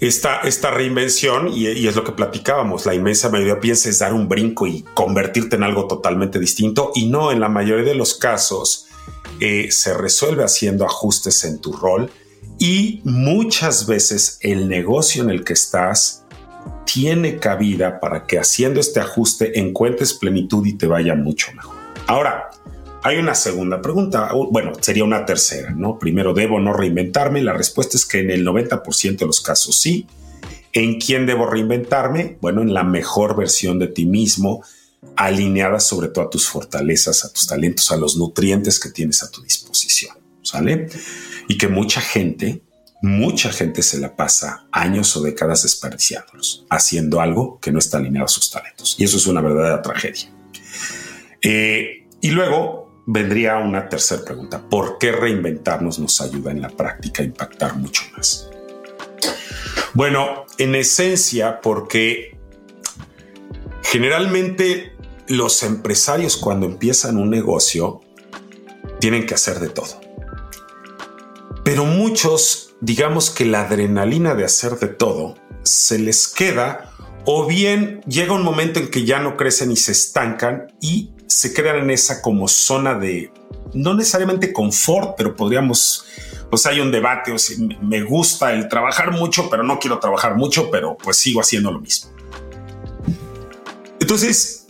esta, 0.00 0.40
esta 0.40 0.70
reinvención, 0.70 1.48
y, 1.48 1.86
es 1.86 1.96
lo 1.96 2.04
que 2.04 2.12
platicábamos, 2.12 2.86
la 2.86 2.94
inmensa 2.94 3.28
mayoría 3.28 3.60
piensa 3.60 3.88
es 3.88 3.98
dar 3.98 4.12
un 4.12 4.28
brinco 4.28 4.66
y 4.66 4.84
convertirte 4.94 5.56
en 5.56 5.62
algo 5.62 5.86
totalmente 5.86 6.38
distinto, 6.38 6.92
y 6.94 7.06
no, 7.06 7.32
en 7.32 7.40
la 7.40 7.48
mayoría 7.48 7.84
de 7.84 7.94
los 7.94 8.14
casos 8.14 8.86
eh, 9.40 9.68
se 9.70 9.94
resuelve 9.94 10.44
haciendo 10.44 10.84
ajustes 10.84 11.44
en 11.44 11.60
tu 11.60 11.72
rol, 11.72 12.10
y 12.58 13.00
muchas 13.04 13.86
veces 13.86 14.38
el 14.40 14.68
negocio 14.68 15.22
en 15.22 15.30
el 15.30 15.44
que 15.44 15.54
estás 15.54 16.24
tiene 16.84 17.38
cabida 17.38 18.00
para 18.00 18.26
que 18.26 18.38
haciendo 18.38 18.80
este 18.80 19.00
ajuste 19.00 19.58
encuentres 19.58 20.14
plenitud 20.14 20.64
y 20.66 20.74
te 20.74 20.86
vaya 20.86 21.14
mucho 21.14 21.52
mejor. 21.52 21.76
Ahora, 22.06 22.50
hay 23.04 23.18
una 23.18 23.34
segunda 23.34 23.82
pregunta, 23.82 24.30
bueno, 24.50 24.72
sería 24.80 25.04
una 25.04 25.26
tercera, 25.26 25.72
¿no? 25.72 25.98
Primero, 25.98 26.32
¿debo 26.32 26.58
no 26.58 26.72
reinventarme? 26.72 27.42
La 27.42 27.52
respuesta 27.52 27.98
es 27.98 28.06
que 28.06 28.20
en 28.20 28.30
el 28.30 28.46
90% 28.46 29.18
de 29.18 29.26
los 29.26 29.42
casos 29.42 29.78
sí. 29.78 30.06
¿En 30.72 30.98
quién 30.98 31.26
debo 31.26 31.44
reinventarme? 31.44 32.38
Bueno, 32.40 32.62
en 32.62 32.72
la 32.72 32.82
mejor 32.82 33.36
versión 33.36 33.78
de 33.78 33.88
ti 33.88 34.06
mismo, 34.06 34.64
alineada 35.16 35.80
sobre 35.80 36.08
todo 36.08 36.24
a 36.24 36.30
tus 36.30 36.48
fortalezas, 36.48 37.26
a 37.26 37.32
tus 37.32 37.46
talentos, 37.46 37.92
a 37.92 37.98
los 37.98 38.16
nutrientes 38.16 38.80
que 38.80 38.88
tienes 38.88 39.22
a 39.22 39.30
tu 39.30 39.42
disposición, 39.42 40.16
¿sale? 40.40 40.88
Y 41.46 41.58
que 41.58 41.68
mucha 41.68 42.00
gente, 42.00 42.62
mucha 43.02 43.52
gente 43.52 43.82
se 43.82 44.00
la 44.00 44.16
pasa 44.16 44.66
años 44.72 45.14
o 45.18 45.20
décadas 45.20 45.62
desperdiciándolos, 45.62 46.64
haciendo 46.70 47.20
algo 47.20 47.60
que 47.60 47.70
no 47.70 47.78
está 47.78 47.98
alineado 47.98 48.24
a 48.24 48.28
sus 48.28 48.50
talentos. 48.50 48.96
Y 48.98 49.04
eso 49.04 49.18
es 49.18 49.26
una 49.26 49.42
verdadera 49.42 49.82
tragedia. 49.82 50.32
Eh, 51.42 52.08
y 52.22 52.30
luego, 52.30 52.83
vendría 53.06 53.58
una 53.58 53.88
tercera 53.88 54.24
pregunta. 54.24 54.62
¿Por 54.68 54.98
qué 54.98 55.12
reinventarnos 55.12 55.98
nos 55.98 56.20
ayuda 56.20 56.50
en 56.50 56.62
la 56.62 56.68
práctica 56.68 57.22
a 57.22 57.26
impactar 57.26 57.76
mucho 57.76 58.02
más? 58.16 58.50
Bueno, 59.92 60.44
en 60.58 60.74
esencia, 60.74 61.60
porque 61.60 62.36
generalmente 63.82 64.92
los 65.28 65.62
empresarios 65.62 66.36
cuando 66.36 66.66
empiezan 66.66 67.16
un 67.16 67.30
negocio 67.30 68.00
tienen 69.00 69.26
que 69.26 69.34
hacer 69.34 69.60
de 69.60 69.68
todo. 69.68 70.00
Pero 71.64 71.84
muchos, 71.84 72.74
digamos 72.80 73.30
que 73.30 73.44
la 73.44 73.62
adrenalina 73.62 74.34
de 74.34 74.44
hacer 74.44 74.78
de 74.78 74.88
todo 74.88 75.36
se 75.62 75.98
les 75.98 76.28
queda 76.28 76.90
o 77.24 77.46
bien 77.46 78.02
llega 78.06 78.34
un 78.34 78.42
momento 78.42 78.80
en 78.80 78.88
que 78.88 79.04
ya 79.04 79.18
no 79.18 79.36
crecen 79.36 79.70
y 79.72 79.76
se 79.76 79.92
estancan 79.92 80.74
y 80.80 81.13
se 81.34 81.52
crean 81.52 81.78
en 81.78 81.90
esa 81.90 82.22
como 82.22 82.46
zona 82.46 82.94
de, 82.94 83.32
no 83.72 83.92
necesariamente 83.92 84.52
confort, 84.52 85.16
pero 85.16 85.34
podríamos, 85.34 86.04
pues 86.48 86.64
hay 86.64 86.78
un 86.78 86.92
debate, 86.92 87.32
o 87.32 87.38
sea, 87.38 87.56
me 87.82 88.04
gusta 88.04 88.52
el 88.52 88.68
trabajar 88.68 89.10
mucho, 89.10 89.50
pero 89.50 89.64
no 89.64 89.80
quiero 89.80 89.98
trabajar 89.98 90.36
mucho, 90.36 90.70
pero 90.70 90.96
pues 90.96 91.16
sigo 91.16 91.40
haciendo 91.40 91.72
lo 91.72 91.80
mismo. 91.80 92.12
Entonces, 93.98 94.66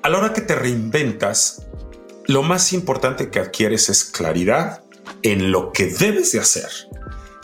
a 0.00 0.08
la 0.08 0.16
hora 0.16 0.32
que 0.32 0.40
te 0.40 0.54
reinventas, 0.54 1.66
lo 2.26 2.42
más 2.42 2.72
importante 2.72 3.28
que 3.28 3.40
adquieres 3.40 3.90
es 3.90 4.02
claridad 4.02 4.82
en 5.22 5.52
lo 5.52 5.72
que 5.72 5.88
debes 5.88 6.32
de 6.32 6.40
hacer, 6.40 6.70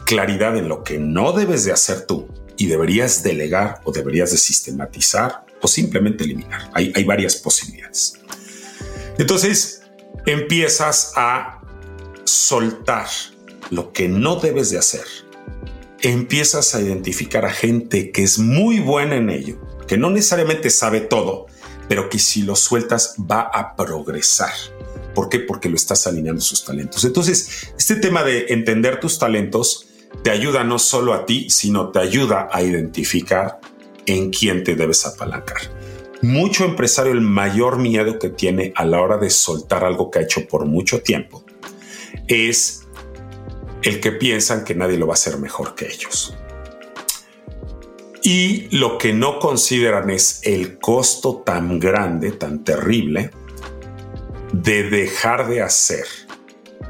claridad 0.06 0.56
en 0.56 0.70
lo 0.70 0.84
que 0.84 0.98
no 0.98 1.32
debes 1.32 1.66
de 1.66 1.72
hacer 1.72 2.06
tú 2.06 2.28
y 2.56 2.64
deberías 2.64 3.22
delegar 3.22 3.82
o 3.84 3.92
deberías 3.92 4.30
de 4.30 4.38
sistematizar 4.38 5.44
o 5.60 5.68
simplemente 5.68 6.24
eliminar. 6.24 6.70
Hay, 6.72 6.94
hay 6.96 7.04
varias 7.04 7.36
posibilidades. 7.36 8.14
Entonces 9.18 9.82
empiezas 10.26 11.12
a 11.16 11.60
soltar 12.24 13.06
lo 13.70 13.92
que 13.92 14.08
no 14.08 14.36
debes 14.36 14.70
de 14.70 14.78
hacer. 14.78 15.04
Empiezas 16.02 16.74
a 16.74 16.82
identificar 16.82 17.44
a 17.44 17.52
gente 17.52 18.10
que 18.10 18.22
es 18.22 18.38
muy 18.38 18.80
buena 18.80 19.16
en 19.16 19.30
ello, 19.30 19.56
que 19.86 19.96
no 19.96 20.10
necesariamente 20.10 20.68
sabe 20.70 21.00
todo, 21.00 21.46
pero 21.88 22.08
que 22.08 22.18
si 22.18 22.42
lo 22.42 22.56
sueltas 22.56 23.14
va 23.18 23.40
a 23.40 23.76
progresar. 23.76 24.52
¿Por 25.14 25.28
qué? 25.28 25.38
Porque 25.38 25.68
lo 25.68 25.76
estás 25.76 26.06
alineando 26.06 26.42
sus 26.42 26.64
talentos. 26.64 27.04
Entonces, 27.04 27.72
este 27.78 27.96
tema 27.96 28.24
de 28.24 28.46
entender 28.48 29.00
tus 29.00 29.18
talentos 29.18 29.86
te 30.22 30.30
ayuda 30.30 30.64
no 30.64 30.78
solo 30.78 31.14
a 31.14 31.24
ti, 31.24 31.48
sino 31.50 31.90
te 31.90 32.00
ayuda 32.00 32.48
a 32.52 32.62
identificar 32.62 33.60
en 34.06 34.30
quién 34.30 34.64
te 34.64 34.74
debes 34.74 35.06
apalancar 35.06 35.83
mucho 36.24 36.64
empresario 36.64 37.12
el 37.12 37.20
mayor 37.20 37.78
miedo 37.78 38.18
que 38.18 38.30
tiene 38.30 38.72
a 38.76 38.84
la 38.84 39.00
hora 39.00 39.18
de 39.18 39.30
soltar 39.30 39.84
algo 39.84 40.10
que 40.10 40.18
ha 40.18 40.22
hecho 40.22 40.46
por 40.46 40.64
mucho 40.64 41.02
tiempo 41.02 41.44
es 42.26 42.82
el 43.82 44.00
que 44.00 44.12
piensan 44.12 44.64
que 44.64 44.74
nadie 44.74 44.96
lo 44.96 45.06
va 45.06 45.12
a 45.12 45.14
hacer 45.14 45.38
mejor 45.38 45.74
que 45.74 45.86
ellos. 45.86 46.34
Y 48.22 48.74
lo 48.74 48.96
que 48.96 49.12
no 49.12 49.38
consideran 49.38 50.08
es 50.08 50.40
el 50.44 50.78
costo 50.78 51.42
tan 51.44 51.78
grande, 51.78 52.32
tan 52.32 52.64
terrible, 52.64 53.30
de 54.52 54.84
dejar 54.84 55.46
de 55.46 55.60
hacer 55.60 56.06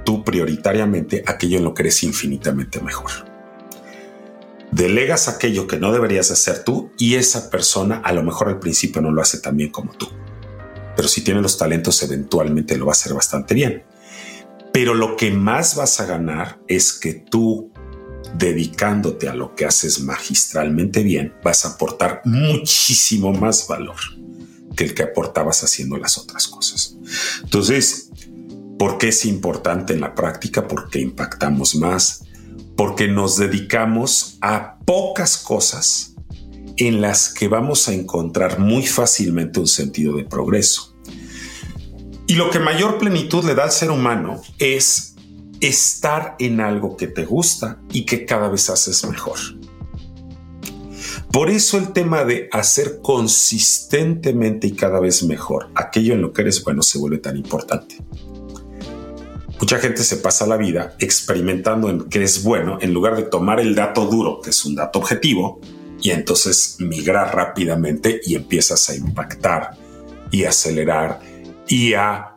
tú 0.04 0.22
prioritariamente 0.22 1.24
aquello 1.26 1.58
en 1.58 1.64
lo 1.64 1.74
que 1.74 1.82
eres 1.82 2.04
infinitamente 2.04 2.80
mejor 2.80 3.33
delegas 4.74 5.28
aquello 5.28 5.68
que 5.68 5.78
no 5.78 5.92
deberías 5.92 6.30
hacer 6.32 6.64
tú 6.64 6.90
y 6.98 7.14
esa 7.14 7.48
persona 7.48 8.00
a 8.04 8.12
lo 8.12 8.24
mejor 8.24 8.48
al 8.48 8.58
principio 8.58 9.00
no 9.00 9.12
lo 9.12 9.22
hace 9.22 9.38
tan 9.38 9.56
bien 9.56 9.70
como 9.70 9.92
tú. 9.92 10.08
Pero 10.96 11.08
si 11.08 11.22
tiene 11.22 11.40
los 11.40 11.56
talentos 11.56 12.02
eventualmente 12.02 12.76
lo 12.76 12.87
va 12.87 12.92
a 12.92 12.94
hacer 12.94 13.14
bastante 13.14 13.54
bien. 13.54 13.84
Pero 14.72 14.94
lo 14.94 15.16
que 15.16 15.30
más 15.30 15.76
vas 15.76 16.00
a 16.00 16.06
ganar 16.06 16.58
es 16.66 16.92
que 16.92 17.14
tú 17.14 17.70
dedicándote 18.37 19.28
a 19.28 19.34
lo 19.34 19.54
que 19.54 19.64
haces 19.64 20.00
magistralmente 20.00 21.04
bien, 21.04 21.34
vas 21.44 21.64
a 21.64 21.70
aportar 21.70 22.22
muchísimo 22.24 23.32
más 23.32 23.68
valor 23.68 23.94
que 24.74 24.84
el 24.84 24.94
que 24.94 25.04
aportabas 25.04 25.62
haciendo 25.62 25.96
las 25.96 26.18
otras 26.18 26.48
cosas. 26.48 26.96
Entonces, 27.44 28.10
¿por 28.76 28.98
qué 28.98 29.08
es 29.08 29.24
importante 29.24 29.92
en 29.92 30.00
la 30.00 30.16
práctica? 30.16 30.66
Porque 30.66 30.98
impactamos 30.98 31.76
más, 31.76 32.23
porque 32.76 33.08
nos 33.08 33.37
dedicamos 33.37 34.38
a 34.40 34.78
pocas 34.84 35.37
cosas 35.37 36.14
en 36.76 37.00
las 37.00 37.32
que 37.32 37.48
vamos 37.48 37.88
a 37.88 37.94
encontrar 37.94 38.58
muy 38.58 38.87
fácilmente 38.87 39.60
un 39.60 39.68
sentido 39.68 40.16
de 40.16 40.24
progreso. 40.24 40.96
Y 42.26 42.34
lo 42.34 42.50
que 42.50 42.58
mayor 42.58 42.98
plenitud 42.98 43.44
le 43.44 43.54
da 43.54 43.64
al 43.64 43.72
ser 43.72 43.90
humano 43.90 44.42
es 44.58 45.14
estar 45.60 46.37
en 46.38 46.60
algo 46.60 46.96
que 46.96 47.06
te 47.06 47.24
gusta 47.24 47.80
y 47.92 48.04
que 48.06 48.24
cada 48.24 48.48
vez 48.48 48.70
haces 48.70 49.04
mejor. 49.06 49.38
Por 51.30 51.50
eso 51.50 51.78
el 51.78 51.92
tema 51.92 52.24
de 52.24 52.48
hacer 52.52 53.00
consistentemente 53.02 54.68
y 54.68 54.72
cada 54.72 55.00
vez 55.00 55.22
mejor 55.24 55.70
aquello 55.74 56.14
en 56.14 56.22
lo 56.22 56.32
que 56.32 56.42
eres 56.42 56.62
bueno 56.62 56.82
se 56.82 56.98
vuelve 56.98 57.18
tan 57.18 57.37
importante. 57.37 57.98
Mucha 59.60 59.78
gente 59.78 60.02
se 60.02 60.16
pasa 60.16 60.46
la 60.46 60.56
vida 60.56 60.94
experimentando 60.98 61.88
en 61.88 62.08
qué 62.08 62.22
es 62.22 62.42
bueno 62.42 62.78
en 62.80 62.92
lugar 62.92 63.16
de 63.16 63.22
tomar 63.22 63.60
el 63.60 63.74
dato 63.74 64.06
duro, 64.06 64.40
que 64.42 64.50
es 64.50 64.64
un 64.64 64.74
dato 64.74 64.98
objetivo, 64.98 65.60
y 66.02 66.10
entonces 66.10 66.76
migrar 66.80 67.34
rápidamente 67.34 68.20
y 68.24 68.34
empiezas 68.34 68.90
a 68.90 68.94
impactar 68.94 69.70
y 70.30 70.44
acelerar 70.44 71.20
y 71.66 71.94
a 71.94 72.34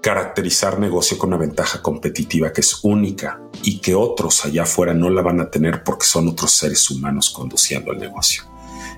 caracterizar 0.00 0.78
negocio 0.78 1.18
con 1.18 1.30
una 1.30 1.38
ventaja 1.38 1.82
competitiva 1.82 2.52
que 2.52 2.60
es 2.60 2.78
única 2.82 3.40
y 3.62 3.78
que 3.80 3.94
otros 3.94 4.44
allá 4.44 4.62
afuera 4.62 4.94
no 4.94 5.10
la 5.10 5.22
van 5.22 5.40
a 5.40 5.50
tener 5.50 5.82
porque 5.82 6.06
son 6.06 6.28
otros 6.28 6.52
seres 6.52 6.90
humanos 6.90 7.30
conduciendo 7.30 7.92
el 7.92 7.98
negocio. 7.98 8.44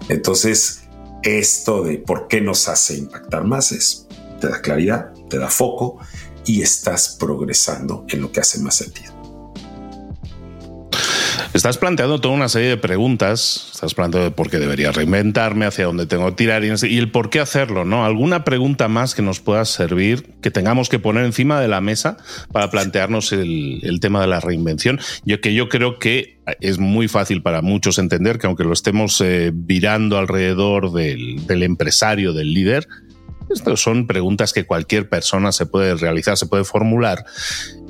Entonces, 0.09 0.83
esto 1.23 1.83
de 1.83 1.99
por 1.99 2.29
qué 2.29 2.41
nos 2.41 2.69
hace 2.69 2.97
impactar 2.97 3.45
más 3.45 3.73
es, 3.73 4.07
te 4.41 4.49
da 4.49 4.61
claridad, 4.61 5.13
te 5.29 5.39
da 5.39 5.49
foco 5.49 5.99
y 6.47 6.63
estás 6.63 7.17
progresando 7.19 8.05
en 8.09 8.23
lo 8.23 8.33
que 8.33 8.41
hace 8.41 8.61
más 8.61 8.77
sentido. 8.77 9.17
Estás 11.57 11.79
planteando 11.79 12.21
toda 12.21 12.35
una 12.35 12.51
serie 12.51 12.69
de 12.69 12.77
preguntas. 12.77 13.71
Estás 13.73 13.95
planteando 13.95 14.37
por 14.37 14.51
qué 14.51 14.59
debería 14.59 14.93
reinventarme, 14.93 15.65
hacia 15.65 15.87
dónde 15.87 16.05
tengo 16.05 16.27
que 16.29 16.37
tirar 16.37 16.63
y 16.65 16.99
el 16.99 17.11
por 17.11 17.31
qué 17.31 17.41
hacerlo, 17.41 17.87
¿no? 17.87 18.05
¿Alguna 18.05 18.45
pregunta 18.45 18.89
más 18.89 19.15
que 19.15 19.23
nos 19.23 19.41
pueda 19.41 19.65
servir, 19.65 20.35
que 20.43 20.51
tengamos 20.51 20.91
que 20.91 20.99
poner 20.99 21.25
encima 21.25 21.59
de 21.59 21.69
la 21.69 21.81
mesa 21.81 22.19
para 22.53 22.71
plantearnos 22.71 23.33
el, 23.33 23.99
tema 24.03 24.21
de 24.21 24.27
la 24.27 24.41
reinvención? 24.41 25.01
Yo 25.25 25.41
que 25.41 25.55
yo 25.55 25.71
creo 25.71 25.99
que 25.99 26.41
es 26.61 26.79
muy 26.79 27.09
fácil 27.09 27.41
para 27.41 27.63
muchos 27.63 27.99
entender 27.99 28.39
que 28.39 28.47
aunque 28.47 28.65
lo 28.65 28.75
estemos 28.75 29.19
eh, 29.23 29.51
virando 29.55 30.19
alrededor 30.19 30.93
del, 30.93 31.47
del 31.47 31.63
empresario, 31.63 32.35
del 32.35 32.53
líder, 32.53 32.87
estas 33.51 33.81
son 33.81 34.07
preguntas 34.07 34.53
que 34.53 34.67
cualquier 34.67 35.09
persona 35.09 35.53
se 35.53 35.67
puede 35.67 35.95
realizar, 35.95 36.37
se 36.37 36.47
puede 36.47 36.65
formular, 36.65 37.25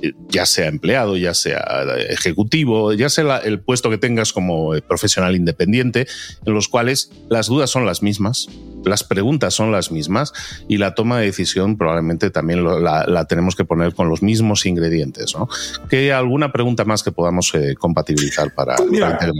eh, 0.02 0.12
ya 0.28 0.46
sea 0.46 0.66
empleado, 0.66 1.16
ya 1.16 1.34
sea 1.34 1.64
ejecutivo, 2.08 2.92
ya 2.92 3.08
sea 3.08 3.38
el 3.38 3.60
puesto 3.60 3.90
que 3.90 3.98
tengas 3.98 4.32
como 4.32 4.74
eh, 4.74 4.82
profesional 4.82 5.34
independiente, 5.34 6.06
en 6.44 6.54
los 6.54 6.68
cuales 6.68 7.10
las 7.28 7.46
dudas 7.46 7.70
son 7.70 7.86
las 7.86 8.02
mismas, 8.02 8.48
las 8.84 9.04
preguntas 9.04 9.54
son 9.54 9.72
las 9.72 9.90
mismas 9.90 10.32
y 10.68 10.78
la 10.78 10.94
toma 10.94 11.18
de 11.18 11.26
decisión 11.26 11.76
probablemente 11.76 12.30
también 12.30 12.64
la, 12.64 13.26
tenemos 13.28 13.56
que 13.56 13.64
poner 13.64 13.94
con 13.94 14.08
los 14.08 14.22
mismos 14.22 14.66
ingredientes. 14.66 15.34
¿no? 15.34 15.48
¿Qué 15.88 16.12
alguna 16.12 16.52
pregunta 16.52 16.84
más 16.84 17.02
que 17.02 17.12
podamos 17.12 17.52
eh, 17.54 17.74
compatibilizar 17.78 18.54
para... 18.54 18.76
Pues 18.76 18.90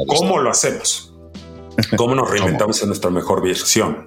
¿Cómo 0.06 0.38
lo 0.38 0.50
hacemos? 0.50 1.12
¿Cómo 1.96 2.14
nos 2.14 2.30
reinventamos 2.32 2.80
en 2.82 2.88
nuestra 2.88 3.10
mejor 3.10 3.42
versión? 3.42 4.06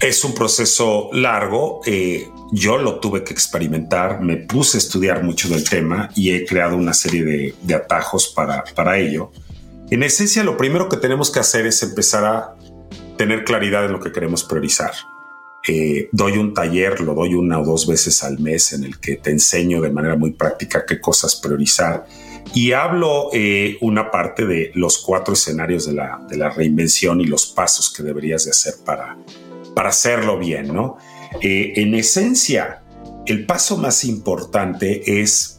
Es 0.00 0.24
un 0.24 0.34
proceso 0.34 1.10
largo. 1.12 1.82
Eh, 1.84 2.26
yo 2.52 2.78
lo 2.78 3.00
tuve 3.00 3.22
que 3.22 3.34
experimentar, 3.34 4.22
me 4.22 4.38
puse 4.38 4.78
a 4.78 4.80
estudiar 4.80 5.22
mucho 5.22 5.48
del 5.48 5.68
tema 5.68 6.08
y 6.16 6.30
he 6.30 6.46
creado 6.46 6.76
una 6.76 6.94
serie 6.94 7.54
de, 7.62 7.74
atajos 7.74 8.28
para, 8.28 8.64
para 8.74 8.98
ello. 8.98 9.30
En 9.90 10.02
esencia, 10.02 10.42
lo 10.42 10.56
primero 10.56 10.88
que 10.88 10.96
tenemos 10.96 11.30
que 11.30 11.40
hacer 11.40 11.66
es 11.66 11.82
empezar 11.82 12.24
a 12.24 12.56
tener 13.18 13.44
claridad 13.44 13.84
en 13.84 13.92
lo 13.92 14.00
que 14.00 14.10
queremos 14.10 14.42
priorizar. 14.42 14.92
Eh, 15.68 16.08
doy 16.12 16.38
un 16.38 16.54
taller, 16.54 17.00
lo 17.02 17.14
doy 17.14 17.34
una 17.34 17.60
o 17.60 17.64
dos 17.64 17.86
veces 17.86 18.24
al 18.24 18.38
mes 18.38 18.72
en 18.72 18.84
el 18.84 18.98
que 18.98 19.16
te 19.16 19.30
enseño 19.30 19.82
de 19.82 19.90
manera 19.90 20.16
muy 20.16 20.30
práctica 20.30 20.86
qué 20.86 20.98
cosas 20.98 21.36
priorizar 21.36 22.06
y 22.54 22.72
hablo 22.72 23.28
eh, 23.34 23.76
una 23.82 24.10
parte 24.10 24.46
de 24.46 24.72
los 24.74 24.96
cuatro 24.98 25.34
escenarios 25.34 25.86
de 25.86 25.92
la, 25.92 26.18
de 26.28 26.38
la 26.38 26.48
reinvención 26.48 27.20
y 27.20 27.26
los 27.26 27.44
pasos 27.44 27.92
que 27.92 28.02
deberías 28.02 28.46
de 28.46 28.52
hacer 28.52 28.74
para, 28.86 29.18
para 29.80 29.88
hacerlo 29.88 30.38
bien, 30.38 30.74
¿no? 30.74 30.98
Eh, 31.40 31.72
en 31.76 31.94
esencia, 31.94 32.82
el 33.24 33.46
paso 33.46 33.78
más 33.78 34.04
importante 34.04 35.22
es 35.22 35.58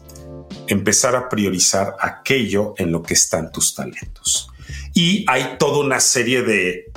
empezar 0.67 1.15
a 1.15 1.27
priorizar 1.27 1.95
aquello 1.99 2.75
en 2.77 2.91
lo 2.91 3.01
que 3.01 3.15
están 3.15 3.51
tus 3.51 3.73
talentos. 3.73 4.47
Y 4.93 5.25
hay 5.27 5.55
toda 5.57 5.83
una 5.83 5.99
serie 5.99 6.43
de, 6.43 6.91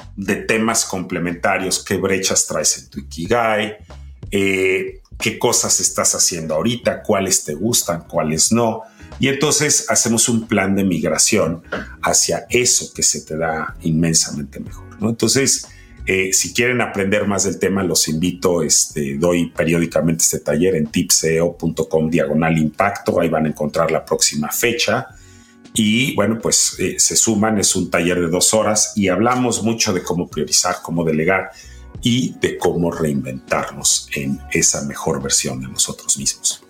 temas 0.46 0.84
complementarios, 0.84 1.82
qué 1.82 1.96
brechas 1.96 2.46
traes 2.46 2.76
en 2.76 2.90
tu 2.90 3.00
Ikigai, 3.00 3.78
eh, 4.30 5.00
qué 5.18 5.38
cosas 5.38 5.80
estás 5.80 6.14
haciendo 6.14 6.56
ahorita, 6.56 7.02
cuáles 7.02 7.42
te 7.42 7.54
gustan, 7.54 8.04
cuáles 8.06 8.52
no. 8.52 8.82
Y 9.18 9.28
entonces 9.28 9.87
hacemos 9.88 10.28
un 10.28 10.46
plan 10.46 10.76
de 10.76 10.84
migración 10.84 11.62
hacia 12.02 12.44
eso 12.50 12.92
que 12.92 13.02
se 13.02 13.22
te 13.22 13.38
da 13.38 13.74
inmensamente 13.80 14.60
mejor. 14.60 15.00
¿no? 15.00 15.08
Entonces, 15.08 15.68
eh, 16.06 16.32
si 16.32 16.52
quieren 16.52 16.80
aprender 16.82 17.26
más 17.26 17.44
del 17.44 17.58
tema, 17.58 17.82
los 17.82 18.08
invito, 18.08 18.62
este, 18.62 19.16
doy 19.16 19.50
periódicamente 19.50 20.22
este 20.22 20.40
taller 20.40 20.76
en 20.76 20.88
tipseo.com 20.88 22.10
diagonal 22.10 22.58
impacto, 22.58 23.20
ahí 23.20 23.28
van 23.28 23.46
a 23.46 23.48
encontrar 23.48 23.90
la 23.90 24.04
próxima 24.04 24.50
fecha. 24.50 25.08
Y 25.72 26.14
bueno, 26.14 26.38
pues 26.38 26.76
eh, 26.78 26.96
se 26.98 27.16
suman, 27.16 27.58
es 27.58 27.74
un 27.74 27.90
taller 27.90 28.20
de 28.20 28.28
dos 28.28 28.52
horas 28.52 28.92
y 28.96 29.08
hablamos 29.08 29.62
mucho 29.62 29.92
de 29.92 30.02
cómo 30.02 30.28
priorizar, 30.28 30.76
cómo 30.82 31.04
delegar 31.04 31.50
y 32.02 32.34
de 32.38 32.58
cómo 32.58 32.92
reinventarnos 32.92 34.08
en 34.14 34.38
esa 34.52 34.82
mejor 34.84 35.22
versión 35.22 35.60
de 35.60 35.68
nosotros 35.68 36.18
mismos. 36.18 36.62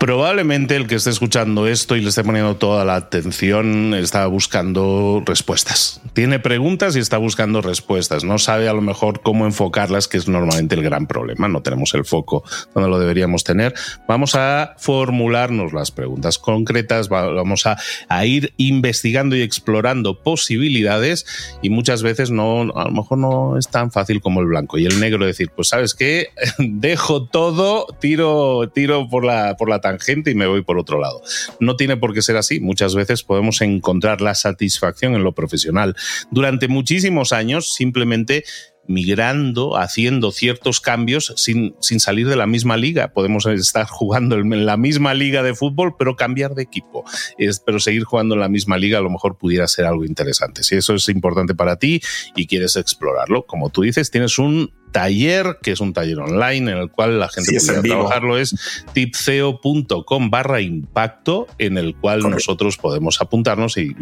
Probablemente 0.00 0.76
el 0.76 0.86
que 0.86 0.94
esté 0.94 1.10
escuchando 1.10 1.66
esto 1.66 1.94
y 1.94 2.00
le 2.00 2.08
esté 2.08 2.24
poniendo 2.24 2.56
toda 2.56 2.86
la 2.86 2.96
atención 2.96 3.92
está 3.92 4.26
buscando 4.28 5.22
respuestas. 5.26 6.00
Tiene 6.14 6.38
preguntas 6.38 6.96
y 6.96 7.00
está 7.00 7.18
buscando 7.18 7.60
respuestas. 7.60 8.24
No 8.24 8.38
sabe 8.38 8.70
a 8.70 8.72
lo 8.72 8.80
mejor 8.80 9.20
cómo 9.20 9.44
enfocarlas, 9.44 10.08
que 10.08 10.16
es 10.16 10.26
normalmente 10.26 10.74
el 10.74 10.82
gran 10.82 11.06
problema. 11.06 11.48
No 11.48 11.60
tenemos 11.60 11.92
el 11.92 12.06
foco 12.06 12.42
donde 12.74 12.88
lo 12.88 12.98
deberíamos 12.98 13.44
tener. 13.44 13.74
Vamos 14.08 14.34
a 14.36 14.74
formularnos 14.78 15.74
las 15.74 15.90
preguntas 15.90 16.38
concretas, 16.38 17.10
vamos 17.10 17.66
a, 17.66 17.76
ir 18.24 18.54
investigando 18.56 19.36
y 19.36 19.42
explorando 19.42 20.22
posibilidades 20.22 21.26
y 21.60 21.68
muchas 21.68 22.02
veces 22.02 22.30
no, 22.30 22.62
a 22.74 22.84
lo 22.84 22.90
mejor 22.90 23.18
no 23.18 23.58
es 23.58 23.68
tan 23.68 23.92
fácil 23.92 24.22
como 24.22 24.40
el 24.40 24.46
blanco 24.46 24.78
y 24.78 24.86
el 24.86 24.98
negro 24.98 25.26
decir, 25.26 25.50
pues 25.54 25.68
sabes 25.68 25.94
qué, 25.94 26.28
dejo 26.58 27.26
todo, 27.26 27.86
tiro, 28.00 28.70
tiro 28.70 29.06
por 29.10 29.26
la, 29.26 29.56
por 29.58 29.68
la 29.68 29.89
gente 29.98 30.30
y 30.30 30.34
me 30.34 30.46
voy 30.46 30.62
por 30.62 30.78
otro 30.78 31.00
lado. 31.00 31.22
No 31.58 31.76
tiene 31.76 31.96
por 31.96 32.14
qué 32.14 32.22
ser 32.22 32.36
así. 32.36 32.60
Muchas 32.60 32.94
veces 32.94 33.22
podemos 33.22 33.60
encontrar 33.60 34.20
la 34.20 34.34
satisfacción 34.34 35.14
en 35.14 35.24
lo 35.24 35.32
profesional. 35.32 35.96
Durante 36.30 36.68
muchísimos 36.68 37.32
años 37.32 37.74
simplemente 37.74 38.44
migrando, 38.90 39.76
haciendo 39.76 40.32
ciertos 40.32 40.80
cambios 40.80 41.32
sin, 41.36 41.76
sin, 41.80 42.00
salir 42.00 42.26
de 42.26 42.34
la 42.34 42.46
misma 42.46 42.76
liga. 42.76 43.12
Podemos 43.12 43.46
estar 43.46 43.86
jugando 43.86 44.36
en 44.36 44.66
la 44.66 44.76
misma 44.76 45.14
liga 45.14 45.44
de 45.44 45.54
fútbol, 45.54 45.94
pero 45.96 46.16
cambiar 46.16 46.54
de 46.54 46.64
equipo. 46.64 47.04
Es, 47.38 47.60
pero 47.60 47.78
seguir 47.78 48.02
jugando 48.02 48.34
en 48.34 48.40
la 48.40 48.48
misma 48.48 48.78
liga 48.78 48.98
a 48.98 49.02
lo 49.02 49.10
mejor 49.10 49.38
pudiera 49.38 49.68
ser 49.68 49.84
algo 49.84 50.04
interesante. 50.04 50.64
Si 50.64 50.74
eso 50.74 50.94
es 50.94 51.08
importante 51.08 51.54
para 51.54 51.76
ti 51.76 52.00
y 52.34 52.46
quieres 52.48 52.74
explorarlo, 52.74 53.46
como 53.46 53.70
tú 53.70 53.82
dices, 53.82 54.10
tienes 54.10 54.38
un 54.38 54.72
taller, 54.90 55.58
que 55.62 55.72
es 55.72 55.80
un 55.80 55.92
taller 55.92 56.18
online 56.18 56.72
en 56.72 56.78
el 56.78 56.90
cual 56.90 57.18
la 57.18 57.28
gente 57.28 57.58
puede 57.64 57.82
trabajarlo, 57.82 58.38
es 58.38 58.54
tipceo.com 58.92 60.30
barra 60.30 60.60
impacto, 60.60 61.46
en 61.58 61.78
el 61.78 61.94
cual 61.96 62.20
nosotros 62.28 62.76
podemos 62.76 63.20
apuntarnos 63.20 63.76
y, 63.76 63.94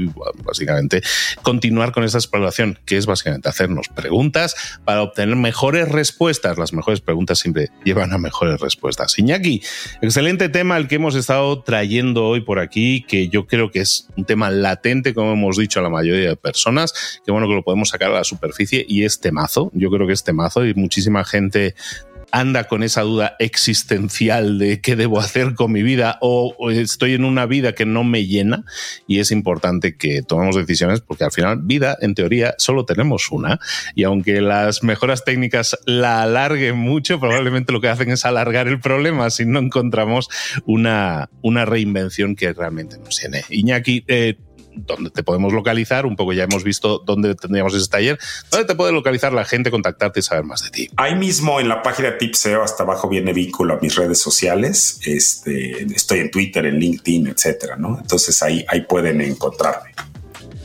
básicamente 0.45 1.03
continuar 1.43 1.93
con 1.93 2.05
esta 2.05 2.19
exploración, 2.19 2.79
que 2.85 2.97
es 2.97 3.07
básicamente 3.07 3.49
hacernos 3.49 3.89
preguntas 3.89 4.79
para 4.85 5.03
obtener 5.03 5.37
mejores 5.37 5.89
respuestas. 5.89 6.59
Las 6.59 6.73
mejores 6.73 7.01
preguntas 7.01 7.39
siempre 7.39 7.69
llevan 7.85 8.13
a 8.13 8.19
mejores 8.19 8.61
respuestas. 8.61 9.19
Iñaki, 9.19 9.63
excelente 10.03 10.49
tema 10.49 10.77
el 10.77 10.89
que 10.89 10.97
hemos 10.97 11.15
estado 11.15 11.63
trayendo 11.63 12.27
hoy 12.27 12.41
por 12.41 12.59
aquí, 12.59 13.05
que 13.07 13.29
yo 13.29 13.47
creo 13.47 13.71
que 13.71 13.81
es 13.81 14.09
un 14.17 14.25
tema 14.25 14.51
latente, 14.51 15.15
como 15.15 15.33
hemos 15.33 15.57
dicho 15.57 15.81
a 15.81 15.83
la 15.83 15.91
mayoría 15.91 16.31
de 16.31 16.37
personas, 16.37 17.21
que 17.25 17.33
bueno 17.33 17.49
que 17.49 17.55
lo 17.55 17.63
podemos 17.63 17.91
sacar 17.91 18.11
a 18.11 18.15
la 18.15 18.25
superficie 18.25 18.85
y 18.89 19.05
es 19.05 19.21
temazo. 19.21 19.71
Yo 19.75 19.91
creo 19.91 20.07
que 20.07 20.13
es 20.13 20.25
temazo 20.25 20.65
y 20.65 20.75
muchísima 20.79 21.25
gente 21.25 21.75
anda 22.31 22.65
con 22.65 22.83
esa 22.83 23.03
duda 23.03 23.37
existencial 23.39 24.59
de 24.59 24.81
qué 24.81 24.97
debo 24.97 25.21
hacer 25.21 25.55
con 25.55 25.73
mi 25.73 25.83
vida 25.83 26.19
o, 26.21 26.71
estoy 26.71 27.15
en 27.15 27.25
una 27.25 27.47
vida 27.47 27.75
que 27.75 27.87
no 27.87 28.05
me 28.05 28.27
llena 28.27 28.65
y 29.07 29.21
es 29.21 29.31
importante 29.31 29.97
que 29.97 30.23
tomemos 30.23 30.57
decisiones 30.57 31.01
porque 31.01 31.25
al 31.25 31.33
final 31.33 31.61
vida 31.63 31.97
en 32.01 32.15
teoría 32.15 32.55
solo 32.59 32.85
tenemos 32.85 33.31
una 33.31 33.59
y 33.95 34.05
aunque 34.05 34.41
las 34.41 34.83
mejoras 34.83 35.25
técnicas 35.25 35.79
la 35.87 36.23
alarguen 36.23 36.77
mucho 36.77 37.19
probablemente 37.21 37.73
lo 37.73 37.81
que 37.81 37.89
hacen 37.89 38.11
es 38.11 38.25
alargar 38.25 38.69
el 38.69 38.81
problema 38.81 39.31
si 39.31 39.47
no 39.47 39.59
encontramos 39.59 40.29
una, 40.67 41.31
una 41.43 41.65
reinvención 41.65 42.37
que 42.37 42.53
realmente 42.53 42.99
nos 42.99 43.21
llene. 43.21 43.45
Iñaki, 43.49 44.05
eh, 44.09 44.37
dónde 44.87 45.11
te 45.11 45.23
podemos 45.23 45.53
localizar, 45.53 46.07
un 46.07 46.17
poco 46.17 46.33
ya 46.33 46.45
hemos 46.45 46.65
visto 46.65 47.03
dónde 47.05 47.35
tendríamos 47.35 47.75
ese 47.75 47.89
taller, 47.89 48.19
dónde 48.51 48.67
te 48.67 48.75
puede 48.75 48.93
localizar 48.93 49.33
la 49.33 49.45
gente, 49.45 49.71
contactarte 49.71 50.21
y 50.21 50.23
saber 50.23 50.45
más 50.45 50.63
de 50.63 50.71
ti. 50.71 50.91
Ahí 50.97 51.15
mismo 51.15 51.61
en 51.61 51.69
la 51.69 51.83
página 51.83 52.17
Tipseo, 52.19 52.63
hasta 52.63 52.83
abajo 52.83 53.09
viene 53.09 53.33
vínculo 53.33 53.75
a 53.75 53.79
mis 53.81 53.95
redes 53.95 54.21
sociales, 54.21 55.01
este, 55.05 55.83
estoy 55.95 56.21
en 56.21 56.31
Twitter, 56.31 56.67
en 56.67 56.79
LinkedIn, 56.79 57.29
etcétera, 57.29 57.77
¿no? 57.77 57.99
Entonces 58.01 58.43
ahí, 58.43 58.65
ahí 58.69 58.83
pueden 58.83 59.21
encontrarme 59.21 59.93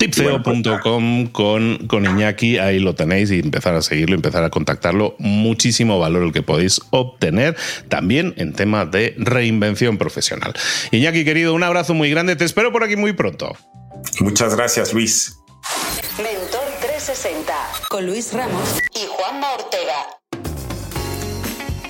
tipceo.com 0.04 1.28
con, 1.28 1.88
con 1.88 2.06
Iñaki, 2.06 2.58
ahí 2.58 2.80
lo 2.80 2.96
tenéis 2.96 3.32
y 3.32 3.40
empezar 3.40 3.76
a 3.76 3.82
seguirlo, 3.82 4.16
empezar 4.16 4.44
a 4.44 4.50
contactarlo. 4.50 5.16
Muchísimo 5.20 6.00
valor 6.00 6.24
el 6.24 6.34
que 6.34 6.42
podéis 6.42 6.82
obtener 6.90 7.56
también 7.88 8.34
en 8.38 8.54
tema 8.54 8.86
de 8.86 9.16
reinvención 9.18 9.98
profesional. 9.98 10.54
Iñaki, 10.92 11.24
querido, 11.24 11.54
un 11.54 11.64
abrazo 11.64 11.94
muy 11.94 12.10
grande, 12.10 12.36
te 12.36 12.46
espero 12.46 12.72
por 12.72 12.84
aquí 12.84 12.96
muy 12.96 13.14
pronto. 13.14 13.56
Muchas 14.20 14.56
gracias, 14.56 14.94
Luis. 14.94 15.38
Mentor 16.18 16.66
360 16.82 17.54
con 17.90 18.06
Luis 18.06 18.34
Ramos 18.34 18.78
y 18.94 19.06
Juanma 19.08 19.54
Ortega. 19.54 19.94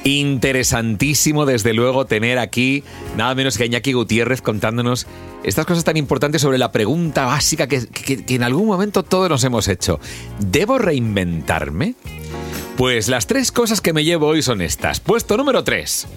Interesantísimo, 0.05 1.45
desde 1.45 1.73
luego, 1.73 2.05
tener 2.05 2.37
aquí 2.37 2.83
nada 3.15 3.33
menos 3.35 3.57
que 3.57 3.65
Iñaki 3.65 3.93
Gutiérrez 3.93 4.41
contándonos 4.41 5.07
estas 5.43 5.65
cosas 5.65 5.83
tan 5.85 5.95
importantes 5.97 6.41
sobre 6.41 6.57
la 6.57 6.71
pregunta 6.71 7.25
básica 7.25 7.67
que, 7.67 7.87
que 7.87 8.35
en 8.35 8.43
algún 8.43 8.67
momento 8.67 9.03
todos 9.03 9.29
nos 9.29 9.43
hemos 9.43 9.67
hecho. 9.67 9.99
¿Debo 10.39 10.77
reinventarme? 10.77 11.95
Pues 12.77 13.07
las 13.07 13.27
tres 13.27 13.51
cosas 13.51 13.81
que 13.81 13.93
me 13.93 14.03
llevo 14.03 14.27
hoy 14.27 14.41
son 14.41 14.61
estas. 14.61 14.99
Puesto 14.99 15.37
número 15.37 15.63
3. 15.63 16.07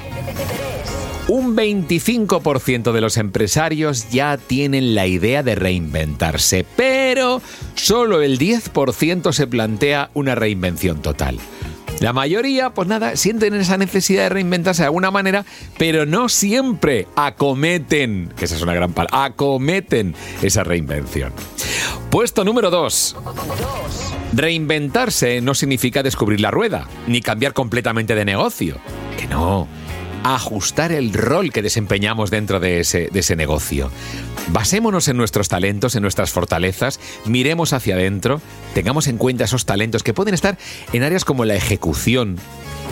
Un 1.29 1.57
25% 1.57 2.93
de 2.93 3.01
los 3.01 3.17
empresarios 3.17 4.09
ya 4.11 4.37
tienen 4.37 4.95
la 4.95 5.09
idea 5.09 5.43
de 5.43 5.57
reinventarse, 5.57 6.65
pero 6.77 7.43
solo 7.75 8.23
el 8.23 8.39
10% 8.39 9.33
se 9.33 9.47
plantea 9.49 10.11
una 10.15 10.37
reinvención 10.37 11.03
total. 11.03 11.41
La 11.99 12.13
mayoría, 12.13 12.71
pues 12.71 12.87
nada, 12.87 13.17
sienten 13.17 13.55
esa 13.55 13.77
necesidad 13.77 14.25
de 14.25 14.29
reinventarse 14.29 14.83
de 14.83 14.87
alguna 14.87 15.11
manera, 15.11 15.45
pero 15.79 16.07
no 16.07 16.29
siempre 16.29 17.09
acometen, 17.17 18.33
que 18.37 18.45
esa 18.45 18.55
es 18.55 18.63
una 18.63 18.75
gran 18.75 18.93
palabra, 18.93 19.25
acometen 19.25 20.15
esa 20.43 20.63
reinvención. 20.63 21.33
Puesto 22.09 22.45
número 22.45 22.71
2. 22.71 23.17
Reinventarse 24.33 25.41
no 25.41 25.55
significa 25.55 26.05
descubrir 26.05 26.41
la 26.41 26.53
rueda, 26.53 26.87
ni 27.09 27.21
cambiar 27.21 27.53
completamente 27.53 28.15
de 28.15 28.25
negocio. 28.25 28.79
Que 29.19 29.27
no 29.27 29.67
ajustar 30.35 30.93
el 30.93 31.13
rol 31.13 31.53
que 31.53 31.63
desempeñamos 31.63 32.31
dentro 32.31 32.61
de 32.61 32.81
ese, 32.81 33.37
negocio. 33.37 33.91
Basémonos 34.49 35.09
en 35.09 35.17
nuestros 35.17 35.49
talentos, 35.49 35.95
en 35.95 36.03
nuestras 36.03 36.31
fortalezas, 36.31 37.01
miremos 37.25 37.73
hacia 37.73 37.95
adentro, 37.95 38.41
tengamos 38.75 39.07
en 39.07 39.19
cuenta 39.19 39.45
esos 39.45 39.67
talentos 39.67 40.03
que 40.03 40.15
pueden 40.15 40.35
estar 40.35 40.59
en 40.93 41.03
áreas 41.03 41.25
como 41.25 41.45
la 41.45 41.55
ejecución, 41.55 42.37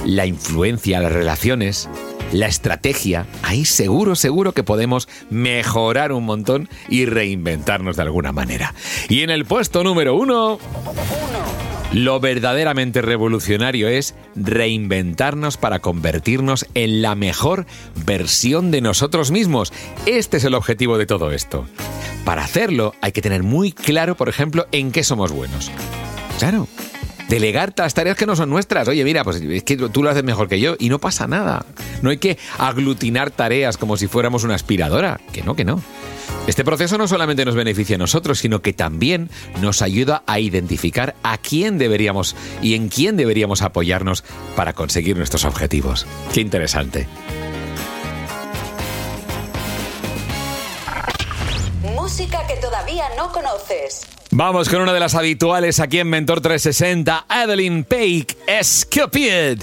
la 0.05 0.27
influencia, 0.27 1.01
las 1.01 1.13
relaciones, 1.13 1.89
la 2.33 2.47
estrategia. 2.47 3.27
Ahí 3.43 3.65
seguro, 3.65 4.17
seguro 4.17 4.53
que 4.53 4.63
podemos 4.63 5.09
mejorar 5.31 6.13
un 6.13 6.25
montón 6.25 6.69
y 6.89 7.07
reinventarnos 7.07 7.97
de 7.97 8.03
alguna 8.03 8.33
manera. 8.33 8.75
Y 9.09 9.23
en 9.23 9.31
el 9.31 9.45
puesto 9.45 9.83
número 9.83 10.15
uno... 10.15 10.59
Lo 11.95 12.19
verdaderamente 12.19 13.03
revolucionario 13.03 13.87
es 13.87 14.17
reinventarnos 14.35 15.57
para 15.57 15.79
convertirnos 15.79 16.67
en 16.75 17.03
la 17.03 17.15
mejor 17.15 17.67
versión 18.05 18.73
de 18.73 18.81
nosotros 18.81 19.31
mismos. 19.31 19.73
Este 20.05 20.39
es 20.39 20.45
el 20.45 20.55
objetivo 20.55 20.99
de 20.99 21.07
todo 21.07 21.31
esto. 21.31 21.67
Para 22.25 22.43
hacerlo 22.43 22.95
hay 23.01 23.13
que 23.13 23.23
tener 23.23 23.45
muy 23.45 23.71
claro, 23.71 24.17
por 24.17 24.29
ejemplo, 24.29 24.67
en 24.73 24.91
qué 24.91 25.05
somos 25.05 25.31
buenos. 25.31 25.71
Claro, 26.41 26.67
delegar 27.29 27.71
tareas 27.73 28.17
que 28.17 28.27
no 28.27 28.35
son 28.35 28.51
nuestras. 28.51 28.89
Oye, 28.89 29.05
mira, 29.05 29.23
pues 29.23 29.37
es 29.37 29.63
que 29.63 29.77
tú 29.77 30.03
lo 30.03 30.11
haces 30.11 30.25
mejor 30.25 30.49
que 30.49 30.59
yo 30.59 30.75
y 30.81 30.89
no 30.89 30.99
pasa 30.99 31.29
nada. 31.29 31.65
No 32.03 32.11
hay 32.11 32.17
que 32.17 32.39
aglutinar 32.59 33.31
tareas 33.31 33.77
como 33.77 33.97
si 33.97 34.09
fuéramos 34.09 34.43
una 34.43 34.57
aspiradora. 34.57 35.21
Que 35.33 35.43
no, 35.43 35.55
que 35.55 35.65
no. 35.65 35.81
Este 36.47 36.63
proceso 36.63 36.99
no 36.99 37.09
solamente 37.09 37.47
nos 37.47 37.55
beneficia 37.55 37.97
a 37.97 37.99
nosotros, 37.99 38.39
sino 38.39 38.61
que 38.61 38.75
también 38.75 39.31
nos 39.63 39.81
ayuda 39.81 40.23
a 40.27 40.41
identificar 40.41 41.15
a 41.23 41.39
quién 41.39 41.79
deberíamos 41.79 42.37
y 42.61 42.75
en 42.75 42.89
quién 42.89 43.17
deberíamos 43.17 43.63
apoyarnos 43.63 44.25
para 44.55 44.75
conseguir 44.75 45.17
nuestros 45.17 45.47
objetivos. 45.47 46.07
Qué 46.35 46.43
interesante. 46.43 47.07
Música 51.95 52.47
que 52.47 52.57
todavía 52.57 53.05
no 53.17 53.33
conoces. 53.33 54.03
Vamos 54.31 54.69
con 54.69 54.83
una 54.83 54.93
de 54.93 55.01
las 55.01 55.15
habituales 55.15 55.81
aquí 55.81 56.01
en 56.01 56.11
Mentor 56.11 56.43
360, 56.43 57.25
Adeline 57.29 57.85
Peik, 57.85 58.37
Escupid. 58.47 59.63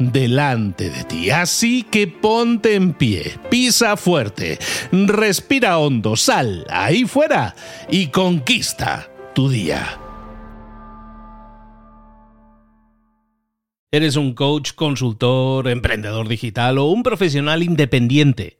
delante 0.00 0.90
de 0.90 1.04
ti. 1.04 1.30
Así 1.30 1.84
que 1.84 2.08
ponte 2.08 2.74
en 2.74 2.94
pie, 2.94 3.38
pisa 3.50 3.96
fuerte, 3.96 4.58
respira 4.90 5.78
hondo, 5.78 6.16
sal 6.16 6.66
ahí 6.68 7.04
fuera 7.04 7.54
y 7.88 8.08
conquista 8.08 9.08
tu 9.34 9.48
día. 9.48 10.00
¿Eres 13.92 14.14
un 14.14 14.34
coach, 14.34 14.72
consultor, 14.74 15.68
emprendedor 15.68 16.28
digital 16.28 16.78
o 16.78 16.84
un 16.86 17.02
profesional 17.02 17.62
independiente? 17.64 18.59